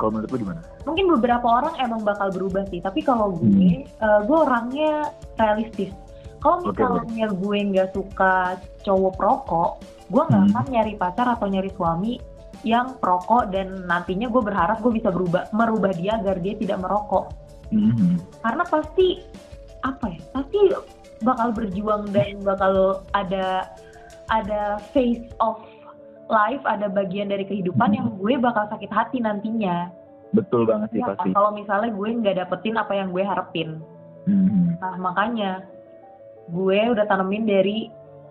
kalau 0.00 0.16
menurut 0.16 0.32
lu 0.32 0.38
gimana? 0.40 0.60
Mungkin 0.88 1.06
beberapa 1.20 1.44
orang 1.44 1.76
emang 1.76 2.00
bakal 2.00 2.32
berubah 2.32 2.64
sih 2.72 2.80
tapi 2.80 3.04
kalau 3.04 3.36
gue 3.36 3.84
eh, 3.84 4.20
gue 4.24 4.38
orangnya 4.40 5.12
realistis. 5.36 5.92
Kalau 6.40 6.64
misalnya 6.64 7.28
gue 7.28 7.58
nggak 7.76 7.92
suka 7.92 8.56
cowok 8.80 9.12
perokok 9.20 9.70
gue 10.10 10.22
nggak 10.24 10.42
Hmm. 10.42 10.50
akan 10.56 10.66
nyari 10.72 10.94
pacar 10.96 11.26
atau 11.36 11.46
nyari 11.46 11.70
suami 11.76 12.16
yang 12.64 12.96
perokok 12.96 13.52
dan 13.52 13.84
nantinya 13.84 14.28
gue 14.28 14.42
berharap 14.42 14.80
gue 14.80 14.92
bisa 14.96 15.12
berubah 15.12 15.48
merubah 15.52 15.92
dia 15.92 16.16
agar 16.16 16.40
dia 16.40 16.56
tidak 16.56 16.80
merokok. 16.80 17.28
Mhm. 17.70 18.18
karena 18.42 18.66
pasti 18.66 19.22
apa 19.86 20.10
ya 20.10 20.18
pasti 20.34 20.58
bakal 21.22 21.54
berjuang 21.54 22.10
dan 22.10 22.42
bakal 22.42 22.98
ada 23.14 23.70
ada 24.26 24.82
phase 24.90 25.22
of 25.38 25.62
life 26.30 26.62
ada 26.64 26.86
bagian 26.86 27.28
dari 27.28 27.42
kehidupan 27.42 27.90
Hmm. 27.90 27.96
yang 27.98 28.08
gue 28.16 28.32
bakal 28.38 28.64
sakit 28.68 28.88
hati 28.88 29.18
nantinya. 29.18 29.90
Betul 30.30 30.62
banget 30.64 30.94
sih 30.94 31.02
Ya, 31.02 31.10
pasti. 31.10 31.34
Kalau 31.34 31.50
misalnya 31.50 31.90
gue 31.90 32.08
nggak 32.08 32.36
dapetin 32.38 32.78
apa 32.78 32.92
yang 32.94 33.10
gue 33.10 33.22
harapin. 33.22 33.82
Mhm. 34.20 34.78
nah 34.78 34.94
makanya 34.96 35.64
gue 36.46 36.80
udah 36.88 37.04
tanemin 37.04 37.44
dari 37.44 37.88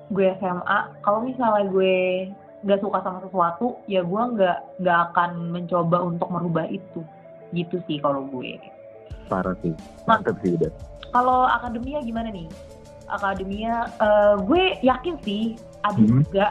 gue 0.08 0.28
SMA 0.38 0.80
kalau 1.02 1.22
misalnya 1.22 1.66
gue 1.68 2.30
nggak 2.62 2.80
suka 2.80 3.02
sama 3.02 3.20
sesuatu 3.22 3.80
ya 3.86 4.02
gue 4.02 4.22
nggak 4.34 4.58
nggak 4.80 5.00
akan 5.12 5.32
mencoba 5.50 5.98
untuk 6.06 6.30
merubah 6.30 6.66
itu. 6.66 7.02
Gitu 7.52 7.82
sih 7.84 7.98
kalau 7.98 8.26
gue. 8.28 8.62
Parah 9.28 9.58
sih. 9.60 9.74
Mantep 10.06 10.38
sih 10.40 10.56
udah 10.56 10.72
kalau 11.10 11.50
akademia 11.50 12.00
gimana 12.00 12.30
nih? 12.30 12.46
Akademia, 13.10 13.90
eh, 13.98 14.36
gue 14.40 14.64
yakin 14.80 15.16
sih 15.20 15.44
ada 15.82 15.98
Hmm. 15.98 16.22
juga 16.22 16.46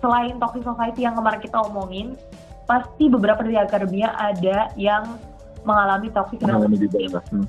selain 0.00 0.36
toxic 0.36 0.64
society 0.64 1.04
yang 1.04 1.14
kemarin 1.14 1.40
kita 1.40 1.60
omongin, 1.60 2.16
pasti 2.64 3.08
beberapa 3.08 3.40
dari 3.44 3.56
akademia 3.56 4.12
ada 4.16 4.72
yang 4.74 5.16
mengalami 5.62 6.08
toxic 6.10 6.40
mengalami 6.40 6.76
di 6.80 6.88
bawah. 6.88 7.24
Hmm. 7.30 7.46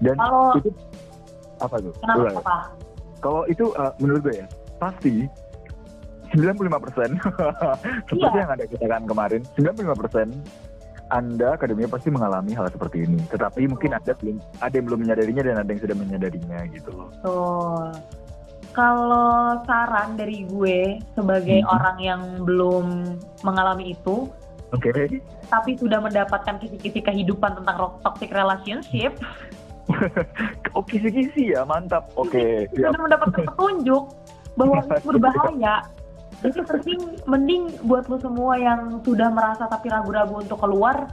Dan 0.00 0.16
Kalau 0.16 0.44
itu 0.56 0.70
apa 1.60 1.76
tuh? 1.76 1.92
kenapa 2.00 2.20
Ulang. 2.20 2.36
apa? 2.40 2.56
Kalau 3.20 3.42
itu 3.48 3.64
uh, 3.76 3.92
menurut 4.00 4.20
gue 4.24 4.34
ya, 4.40 4.46
pasti 4.80 5.28
95% 6.32 7.20
seperti 8.08 8.16
Iya. 8.16 8.38
yang 8.38 8.50
Anda 8.54 8.64
katakan 8.70 9.02
kemarin, 9.04 9.40
95% 9.58 10.30
Anda 11.10 11.58
akademia 11.58 11.90
pasti 11.90 12.08
mengalami 12.08 12.54
hal 12.54 12.70
seperti 12.70 13.02
ini. 13.02 13.18
Tetapi 13.28 13.66
mungkin 13.66 13.92
ada 13.92 14.14
belum 14.14 14.38
ada 14.62 14.72
yang 14.72 14.86
belum 14.86 15.00
menyadarinya 15.04 15.42
dan 15.42 15.56
ada 15.58 15.68
yang 15.74 15.82
sudah 15.82 15.96
menyadarinya 15.98 16.58
gitu 16.70 16.90
loh. 16.94 17.10
Betul. 17.18 17.86
Kalau 18.70 19.58
saran 19.66 20.14
dari 20.14 20.46
gue 20.46 21.02
sebagai 21.12 21.66
Hmm. 21.66 21.74
orang 21.74 21.96
yang 21.98 22.22
belum 22.46 22.86
mengalami 23.42 23.98
itu, 23.98 24.30
Oke. 24.70 24.94
tapi 25.50 25.74
sudah 25.74 25.98
mendapatkan 25.98 26.62
kisi-kisi 26.62 27.02
kehidupan 27.02 27.58
tentang 27.58 27.98
toxic 28.00 28.30
relationship, 28.30 29.18
Oke 30.78 31.02
kisi 31.02 31.50
ya, 31.50 31.66
mantap. 31.66 32.14
Oke. 32.14 32.70
siap. 32.70 32.94
sudah 32.94 33.02
mendapatkan 33.02 33.42
petunjuk 33.42 34.04
bahwa 34.54 34.78
itu 34.86 35.06
berbahaya. 35.10 35.74
Jadi 36.40 36.58
penting, 36.64 37.00
mending 37.28 37.62
buat 37.84 38.08
lo 38.08 38.16
semua 38.16 38.56
yang 38.56 39.02
sudah 39.04 39.28
merasa 39.28 39.68
tapi 39.68 39.92
ragu-ragu 39.92 40.40
untuk 40.40 40.56
keluar, 40.56 41.10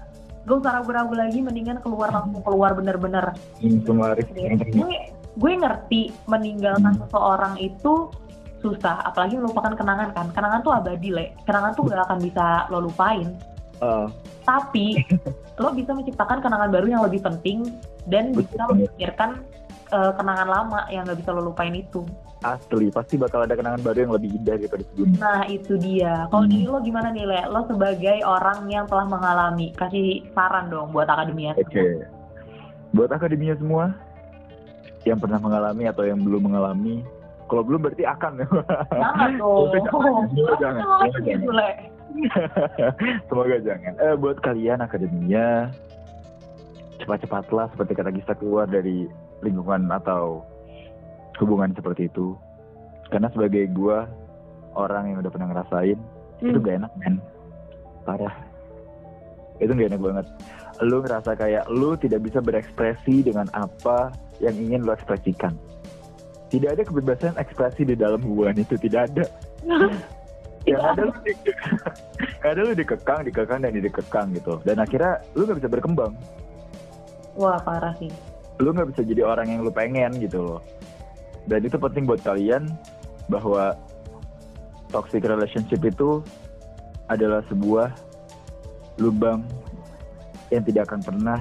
gak 0.47 0.57
usah 0.63 0.79
ragu-ragu 0.79 1.11
lagi, 1.11 1.43
mendingan 1.43 1.83
keluar 1.83 2.13
langsung 2.13 2.39
keluar 2.45 2.71
bener-bener. 2.71 3.35
Hmm, 3.59 3.83
ternyata. 3.83 4.63
Gue, 5.37 5.53
ngerti 5.53 6.01
meninggalkan 6.25 6.93
Hmm. 6.93 7.01
seseorang 7.05 7.53
itu 7.57 8.09
susah, 8.57 9.05
apalagi 9.05 9.37
melupakan 9.37 9.71
kenangan 9.71 10.09
kan. 10.11 10.33
Kenangan 10.33 10.59
tuh 10.59 10.73
abadi, 10.73 11.09
Le. 11.09 11.37
Kenangan 11.45 11.71
tuh 11.71 11.85
gak 11.85 12.03
akan 12.03 12.17
bisa 12.19 12.65
lo 12.67 12.81
lupain. 12.81 13.37
Uh, 13.77 14.09
Tapi 14.41 14.97
lo 15.61 15.69
bisa 15.71 15.93
menciptakan 15.93 16.41
kenangan 16.41 16.73
baru 16.73 16.87
yang 16.89 17.03
lebih 17.03 17.21
penting 17.21 17.69
dan 18.05 18.33
Betul 18.33 18.49
bisa 18.49 18.63
memikirkan 18.67 19.29
eh, 19.87 20.11
kenangan 20.13 20.47
lama 20.47 20.79
yang 20.87 21.05
gak 21.05 21.15
bisa 21.17 21.31
lo 21.31 21.45
lupain 21.45 21.71
itu. 21.71 22.01
asli 22.39 22.89
pasti 22.89 23.17
bakal 23.17 23.41
ada 23.41 23.53
kenangan 23.53 23.81
baru 23.81 23.97
yang 23.99 24.13
lebih 24.13 24.29
indah 24.31 24.55
daripada 24.55 24.85
sebelumnya. 24.85 25.17
Nah 25.17 25.41
itu 25.47 25.73
dia. 25.75 26.25
Kalau 26.27 26.45
Hmm. 26.45 26.65
lo 26.65 26.79
gimana 26.79 27.09
nih 27.09 27.25
Le? 27.25 27.41
Lo 27.47 27.65
sebagai 27.65 28.17
orang 28.21 28.65
yang 28.67 28.85
telah 28.85 29.05
mengalami, 29.05 29.73
kasih 29.73 30.21
saran 30.31 30.69
dong 30.69 30.89
buat 30.91 31.05
akademia. 31.05 31.53
Oke. 31.55 32.05
Buat 32.91 33.09
akademia 33.11 33.53
semua 33.55 33.89
yang 35.07 35.19
pernah 35.19 35.39
mengalami 35.39 35.87
atau 35.87 36.03
yang 36.03 36.19
belum 36.19 36.51
mengalami, 36.51 37.01
kalau 37.47 37.63
belum 37.63 37.87
berarti 37.87 38.03
akan 38.03 38.43
ya. 38.43 38.47
Jangan 39.01 39.31
dong. 39.39 39.67
Semoga 39.71 40.53
jangan. 40.59 40.83
Jangan. 41.23 41.75
Semoga 43.31 43.57
jangan. 43.63 43.93
Eh, 44.03 44.15
buat 44.19 44.37
kalian 44.43 44.83
akademia, 44.83 45.71
cepat-cepatlah 46.99 47.71
seperti 47.71 47.91
kata 47.95 48.09
Gista 48.11 48.33
keluar 48.35 48.67
dari 48.67 49.07
lingkungan 49.45 49.87
atau 49.93 50.43
hubungan 51.39 51.71
seperti 51.77 52.09
itu. 52.09 52.35
Karena 53.07 53.31
sebagai 53.31 53.69
gua 53.71 54.09
orang 54.75 55.13
yang 55.13 55.17
udah 55.23 55.31
pernah 55.31 55.47
ngerasain, 55.53 55.97
itu 56.43 56.57
Hmm. 56.57 56.65
gak 56.65 56.77
enak 56.83 56.91
men. 56.99 57.15
Parah. 58.03 58.35
Itu 59.57 59.71
gak 59.73 59.89
enak 59.93 60.01
banget. 60.01 60.25
Lu 60.85 61.01
ngerasa 61.01 61.33
kayak 61.33 61.65
lu 61.73 61.97
tidak 61.97 62.25
bisa 62.25 62.37
berekspresi 62.41 63.25
dengan 63.25 63.49
apa 63.57 64.13
yang 64.43 64.53
ingin 64.53 64.85
lu 64.85 64.93
ekspresikan. 64.93 65.57
Tidak 66.47 66.69
ada 66.77 66.83
kebebasan 66.85 67.35
ekspresi 67.35 67.83
di 67.83 67.95
dalam 67.97 68.21
hubungan 68.23 68.61
itu, 68.61 68.77
tidak 68.79 69.11
ada. 69.11 69.25
yang 70.69 70.83
ada 70.83 71.01
lu 71.07 71.15
di, 71.23 71.33
ada 72.51 72.61
lu 72.61 72.73
dikekang, 72.75 73.23
dikekang 73.25 73.59
dan 73.63 73.71
dikekang 73.73 74.27
gitu. 74.35 74.59
Dan 74.63 74.77
akhirnya 74.83 75.23
lu 75.33 75.47
gak 75.47 75.59
bisa 75.63 75.69
berkembang. 75.71 76.13
Wah 77.35 77.57
parah 77.63 77.95
sih. 77.97 78.11
Lu 78.59 78.71
gak 78.71 78.93
bisa 78.93 79.01
jadi 79.03 79.23
orang 79.23 79.47
yang 79.47 79.61
lu 79.63 79.71
pengen 79.71 80.13
gitu 80.19 80.43
loh. 80.43 80.61
Dan 81.47 81.63
itu 81.63 81.79
penting 81.79 82.03
buat 82.03 82.19
kalian 82.21 82.67
bahwa 83.31 83.75
toxic 84.91 85.23
relationship 85.23 85.79
itu 85.83 86.23
adalah 87.07 87.43
sebuah 87.47 87.91
lubang 88.99 89.43
yang 90.51 90.63
tidak 90.63 90.87
akan 90.91 91.01
pernah 91.03 91.39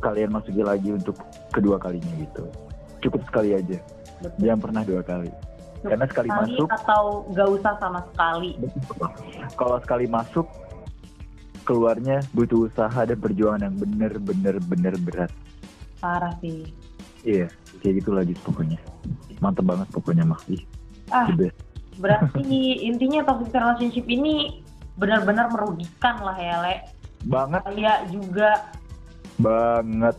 kalian 0.00 0.30
masuki 0.30 0.62
lagi 0.62 0.92
untuk 0.92 1.16
kedua 1.50 1.80
kalinya 1.80 2.12
gitu. 2.20 2.44
Cukup 3.02 3.22
sekali 3.26 3.56
aja. 3.56 3.78
Betul. 4.22 4.40
Jangan 4.46 4.60
pernah 4.60 4.82
dua 4.84 5.02
kali. 5.02 5.30
Karena 5.84 6.06
sekali 6.08 6.28
Sekali 6.32 6.50
masuk, 6.56 6.68
atau 6.72 7.02
gak 7.36 7.48
usah 7.52 7.72
sama 7.78 8.00
sekali. 8.10 8.50
kalau 9.54 9.76
sekali 9.84 10.06
masuk, 10.10 10.46
keluarnya 11.62 12.22
butuh 12.32 12.66
usaha 12.70 13.00
dan 13.06 13.18
perjuangan 13.18 13.70
yang 13.70 13.76
bener-bener 13.76 14.56
bener 14.66 14.94
berat. 15.02 15.30
Parah 16.00 16.32
sih. 16.42 16.66
Iya, 17.26 17.50
kayak 17.82 18.02
gitu 18.02 18.10
lagi 18.14 18.34
pokoknya. 18.42 18.78
Mantep 19.42 19.66
banget 19.66 19.88
pokoknya 19.90 20.24
mah. 20.26 20.40
Ah. 21.10 21.26
Berarti 21.98 22.46
intinya 22.88 23.26
toxic 23.26 23.54
relationship 23.54 24.06
ini 24.06 24.62
benar-benar 24.96 25.52
merugikan 25.52 26.16
lah 26.24 26.38
ya 26.40 26.56
Le. 26.64 26.74
Banget, 27.26 27.62
Kayak 27.66 28.00
juga 28.14 28.50
banget. 29.42 30.16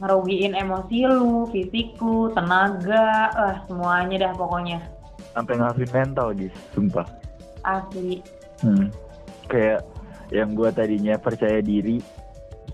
ngerugiin 0.00 0.56
emosi 0.56 1.04
lu, 1.04 1.44
fisik 1.52 2.00
lu, 2.00 2.32
tenaga, 2.32 3.28
eh 3.36 3.56
semuanya 3.68 4.16
dah 4.28 4.32
pokoknya. 4.32 4.80
Sampai 5.36 5.60
ngaruhin 5.60 5.90
mental 5.92 6.28
guys, 6.32 6.56
sumpah. 6.72 7.04
Asli. 7.68 8.24
Hmm. 8.64 8.88
Kayak 9.52 9.84
yang 10.32 10.56
gua 10.56 10.72
tadinya 10.72 11.20
percaya 11.20 11.60
diri 11.60 12.00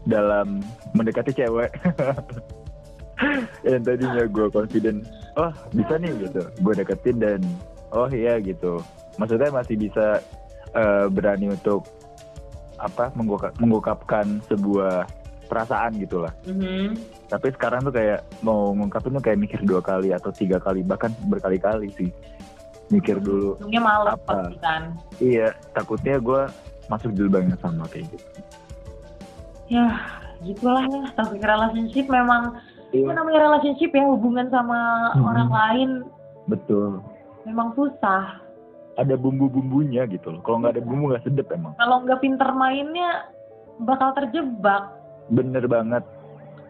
dalam 0.06 0.62
mendekati 0.94 1.34
cewek. 1.34 1.74
yang 3.66 3.82
tadinya 3.82 4.22
gue 4.28 4.46
confident, 4.52 5.02
oh 5.34 5.50
bisa 5.74 5.98
nih 5.98 6.12
gitu, 6.28 6.42
gue 6.62 6.72
deketin 6.78 7.16
dan 7.18 7.40
oh 7.90 8.06
iya 8.12 8.38
gitu. 8.38 8.78
Maksudnya 9.18 9.50
masih 9.50 9.74
bisa 9.80 10.20
eh, 10.76 11.06
berani 11.10 11.50
untuk 11.50 11.88
apa 12.78 13.12
mengungkap- 13.14 13.56
mengungkapkan 13.58 14.40
sebuah 14.46 15.06
perasaan 15.46 15.94
gitu 15.96 16.26
lah. 16.26 16.32
Mhm. 16.44 16.98
Tapi 17.26 17.54
sekarang 17.54 17.86
tuh 17.86 17.94
kayak 17.94 18.22
mau 18.42 18.74
ngungkapin 18.74 19.14
tuh 19.14 19.22
kayak 19.22 19.38
mikir 19.38 19.60
dua 19.62 19.78
kali 19.78 20.10
atau 20.10 20.30
tiga 20.30 20.58
kali 20.58 20.82
bahkan 20.82 21.14
berkali-kali 21.26 21.90
sih. 21.94 22.10
Mikir 22.86 23.18
dulu. 23.18 23.58
Ujungnya 23.58 23.82
males 23.82 24.14
Apa? 24.14 24.46
pasti 24.46 24.56
kan. 24.62 24.82
Iya, 25.18 25.54
takutnya 25.74 26.18
gue 26.18 26.46
masuk 26.86 27.10
di 27.14 27.20
lubang 27.26 27.50
yang 27.50 27.58
sama 27.58 27.82
kayak 27.90 28.06
gitu. 28.14 28.26
Ya, 29.66 29.86
gitulah 30.40 30.86
ya. 30.86 31.02
Toxic 31.18 31.42
relationship 31.42 32.06
memang 32.06 32.54
Iya, 32.94 33.10
namanya 33.10 33.50
relationship 33.50 33.90
ya 33.90 34.06
hubungan 34.06 34.46
sama 34.48 35.10
Mhm. 35.14 35.22
orang 35.26 35.50
lain 35.50 35.90
betul. 36.46 37.02
memang 37.42 37.74
susah. 37.74 38.38
Ada 38.96 39.14
bumbu-bumbunya 39.14 40.08
gitu 40.08 40.32
loh. 40.32 40.40
Kalau 40.40 40.64
nggak 40.64 40.80
ada 40.80 40.82
bumbu 40.82 41.12
nggak 41.12 41.24
sedep 41.28 41.46
emang. 41.52 41.76
Kalau 41.76 42.00
nggak 42.04 42.20
pinter 42.24 42.48
mainnya 42.56 43.28
bakal 43.84 44.16
terjebak. 44.16 44.88
Bener 45.28 45.64
banget. 45.68 46.00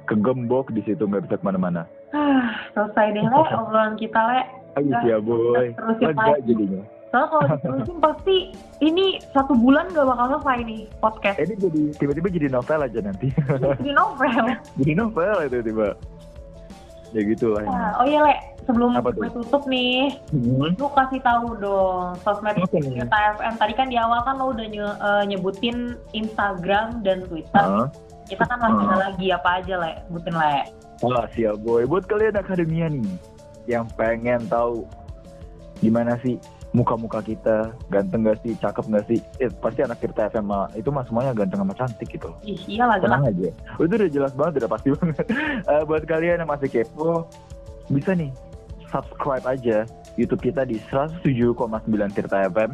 Kegembok 0.07 0.71
di 0.71 0.83
situ 0.83 1.07
nggak 1.07 1.31
bisa 1.31 1.39
ke 1.39 1.45
mana-mana. 1.47 1.87
Ah, 2.11 2.67
selesai 2.75 3.15
deh 3.15 3.27
Le 3.27 3.43
obrolan 3.63 3.95
kita 3.95 4.19
Le. 4.19 4.43
Ayo 4.77 4.93
ya 5.07 5.17
boy. 5.19 5.73
terusin 5.73 6.07
Lega 6.13 6.25
lagi. 6.35 6.43
jadinya. 6.51 6.83
Soalnya 7.07 7.29
kalau 7.31 7.45
diterusin 7.55 7.99
pasti 8.03 8.37
ini 8.83 9.07
satu 9.31 9.55
bulan 9.55 9.87
gak 9.95 10.05
bakal 10.05 10.27
selesai 10.37 10.59
nih 10.67 10.83
podcast. 10.99 11.39
Ini 11.39 11.55
jadi 11.57 11.83
tiba-tiba 11.97 12.29
jadi 12.29 12.49
novel 12.51 12.81
aja 12.83 12.99
nanti. 13.01 13.31
Jadi 13.31 13.91
novel. 13.95 14.45
jadi 14.83 14.93
novel 14.99 15.37
itu 15.47 15.57
tiba. 15.63 15.89
Ya 17.15 17.21
gitu 17.23 17.55
lah. 17.55 17.63
Nah, 17.65 17.91
oh 18.03 18.05
iya 18.05 18.19
Le, 18.21 18.35
sebelum 18.67 18.99
Apa 18.99 19.11
gue 19.11 19.31
tutup 19.31 19.63
nih, 19.65 20.19
Hmm. 20.31 20.75
lu 20.75 20.89
kasih 20.91 21.23
tahu 21.23 21.55
dong 21.57 22.19
sosmed? 22.21 22.59
Tirta 22.67 23.19
FM. 23.35 23.55
Tadi 23.57 23.73
kan 23.73 23.87
di 23.87 23.97
awal 23.97 24.21
kan 24.23 24.37
lo 24.37 24.51
udah 24.51 24.67
nye- 24.67 24.99
eh, 24.99 25.25
nyebutin 25.25 25.95
Instagram 26.13 27.01
dan 27.01 27.25
Twitter. 27.25 27.63
Hah? 27.63 27.89
Kita 28.27 28.43
kan 28.43 28.59
masih 28.59 28.85
ada 28.85 28.97
lagi 29.07 29.27
apa 29.31 29.63
aja 29.63 29.75
Le, 29.79 29.93
sebutin 30.05 30.35
Le. 30.35 30.57
Wah 30.99 31.25
siap 31.31 31.63
boy. 31.63 31.87
Buat 31.87 32.05
kalian 32.05 32.35
akademia 32.35 32.91
nih 32.91 33.07
yang 33.65 33.87
pengen 33.95 34.43
tahu 34.47 34.83
gimana 35.77 36.19
sih 36.19 36.35
muka-muka 36.73 37.23
kita 37.23 37.73
ganteng 37.89 38.27
gak 38.27 38.37
sih, 38.43 38.53
cakep 38.55 38.85
gak 38.91 39.07
sih? 39.07 39.21
Eh, 39.39 39.49
pasti 39.55 39.81
anak 39.81 39.97
Tirta 39.97 40.29
FM 40.29 40.45
mah, 40.45 40.69
itu 40.73 40.91
mah 40.91 41.05
semuanya 41.05 41.33
ganteng 41.33 41.65
sama 41.65 41.73
cantik 41.73 42.09
gitu. 42.11 42.29
Ih, 42.43 42.61
iya 42.67 42.85
lah 42.85 43.01
jelas. 43.01 43.17
Tenang 43.17 43.25
aja. 43.33 43.49
Itu 43.79 43.95
udah 43.95 44.11
jelas 44.11 44.33
banget, 44.35 44.53
udah 44.61 44.71
pasti 44.71 44.89
banget. 44.93 45.25
Eh, 45.73 45.83
buat 45.85 46.03
kalian 46.05 46.45
yang 46.45 46.51
masih 46.51 46.69
kepo, 46.69 47.25
bisa 47.89 48.13
nih 48.13 48.29
subscribe 48.91 49.45
aja 49.47 49.87
YouTube 50.17 50.43
kita 50.43 50.65
di 50.65 50.81
107,9 50.91 51.57
Tirta 52.17 52.49
FM. 52.49 52.73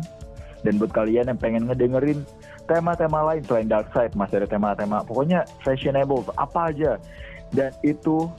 Dan 0.63 0.79
buat 0.79 0.95
kalian 0.95 1.27
yang 1.27 1.39
pengen 1.43 1.67
ngedengerin 1.67 2.23
tema-tema 2.71 3.27
lain 3.27 3.43
selain 3.43 3.67
Dark 3.67 3.91
Side, 3.91 4.15
masih 4.15 4.43
ada 4.43 4.49
tema-tema 4.49 5.03
pokoknya 5.03 5.43
fashionable, 5.67 6.23
apa 6.39 6.71
aja. 6.71 7.03
Dan 7.51 7.75
itu 7.83 8.31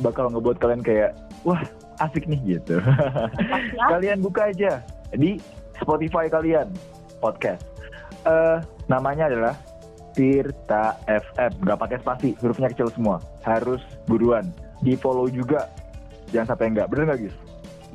bakal 0.00 0.32
ngebuat 0.32 0.56
kalian 0.56 0.80
kayak, 0.80 1.12
wah 1.44 1.60
asik 2.00 2.24
nih 2.24 2.58
gitu. 2.58 2.80
Asik. 2.80 3.76
kalian 3.92 4.18
buka 4.24 4.48
aja 4.48 4.80
di 5.12 5.36
Spotify 5.76 6.26
kalian 6.32 6.72
podcast. 7.20 7.62
Eh 8.24 8.58
namanya 8.88 9.28
adalah 9.28 9.54
Tirta 10.16 10.98
FM. 11.06 11.52
Gak 11.62 11.78
pakai 11.78 11.98
spasi, 12.02 12.28
hurufnya 12.42 12.72
kecil 12.74 12.90
semua. 12.90 13.22
Harus 13.46 13.84
buruan. 14.10 14.50
Di 14.82 14.98
follow 14.98 15.30
juga. 15.30 15.70
Jangan 16.28 16.46
sampai 16.48 16.66
enggak. 16.68 16.86
Bener 16.88 17.04
nggak, 17.06 17.20
Gis? 17.22 17.36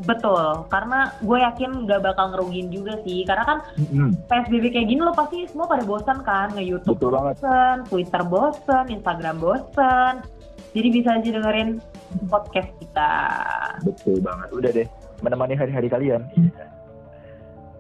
Betul, 0.04 0.66
karena 0.68 1.14
gue 1.22 1.38
yakin 1.38 1.86
gak 1.86 2.02
bakal 2.02 2.34
ngerugiin 2.34 2.74
juga 2.74 2.98
sih. 3.02 3.22
Karena 3.24 3.46
kan 3.46 3.58
Mm-mm. 3.78 4.18
PSBB 4.26 4.74
kayak 4.74 4.90
gini 4.90 5.00
lo 5.00 5.14
pasti 5.14 5.46
semua 5.46 5.70
pada 5.70 5.86
bosan 5.86 6.20
kan 6.22 6.50
nge-youtube 6.52 6.98
Betul 6.98 7.14
banget. 7.14 7.36
bosen, 7.38 7.76
Twitter 7.86 8.24
bosen, 8.26 8.84
Instagram 8.90 9.38
bosen. 9.38 10.14
Jadi 10.74 10.88
bisa 10.90 11.10
aja 11.14 11.30
dengerin 11.30 11.78
podcast 12.26 12.74
kita. 12.80 13.14
Betul 13.86 14.18
banget. 14.20 14.48
Udah 14.50 14.72
deh. 14.74 14.88
Menemani 15.22 15.54
hari-hari 15.54 15.88
kalian. 15.88 16.26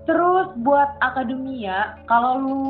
Terus 0.03 0.51
buat 0.59 0.99
akademia, 0.99 1.95
kalau 2.05 2.33
lu 2.37 2.61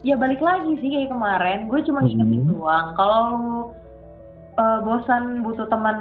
ya 0.00 0.14
balik 0.14 0.38
lagi 0.38 0.78
sih 0.78 0.88
kayak 0.88 1.10
kemarin, 1.10 1.66
gue 1.66 1.80
cuma 1.82 2.00
ingetin 2.00 2.46
Mhm. 2.46 2.54
doang. 2.54 2.86
Kalau 2.94 3.18
lu 3.28 3.46
uh, 4.56 4.78
bosan 4.80 5.42
butuh 5.42 5.66
teman 5.66 5.98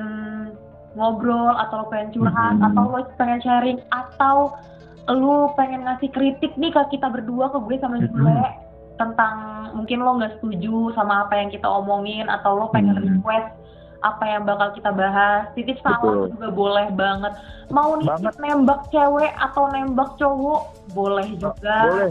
ngobrol 0.94 1.56
atau 1.56 1.82
lu 1.82 1.88
pengen 1.88 2.10
curhat 2.12 2.56
Mhm. 2.56 2.68
atau 2.68 2.84
lu 2.88 3.00
pengen 3.16 3.40
sharing 3.40 3.80
atau 3.90 4.36
lu 5.08 5.50
pengen 5.56 5.82
ngasih 5.82 6.10
kritik 6.10 6.54
nih 6.56 6.70
ke 6.70 6.82
kita 6.92 7.08
berdua 7.08 7.50
ke 7.50 7.58
gue 7.60 7.78
sama. 7.80 7.98
Jule 7.98 8.42
tentang 8.96 9.36
mungkin 9.74 9.98
lo 10.00 10.14
nggak 10.16 10.38
setuju 10.38 10.94
sama 10.94 11.26
apa 11.26 11.34
yang 11.36 11.50
kita 11.50 11.66
omongin 11.66 12.28
atau 12.28 12.54
lo 12.56 12.66
pengen 12.70 12.96
Mhm. 12.96 13.04
request 13.18 13.50
apa 14.02 14.26
yang 14.26 14.44
bakal 14.44 14.74
kita 14.74 14.90
bahas 14.90 15.46
titip 15.54 15.78
salam 15.80 16.02
Betul. 16.02 16.34
juga 16.34 16.48
boleh 16.50 16.88
banget 16.92 17.34
mau 17.70 17.94
nitip 17.94 18.10
Banget. 18.10 18.34
nembak 18.42 18.82
cewek 18.90 19.30
atau 19.38 19.70
nembak 19.70 20.10
cowok 20.18 20.62
boleh 20.92 21.30
juga 21.38 21.78
Boleh. 21.86 22.10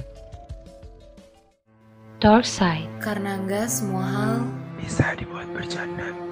Dark 2.18 2.46
Side. 2.50 2.90
Karena 3.00 3.38
enggak 3.38 3.70
semua 3.70 4.04
hal 4.04 4.36
bisa 4.78 5.16
dibuat 5.16 5.48
bercanda 5.54 6.27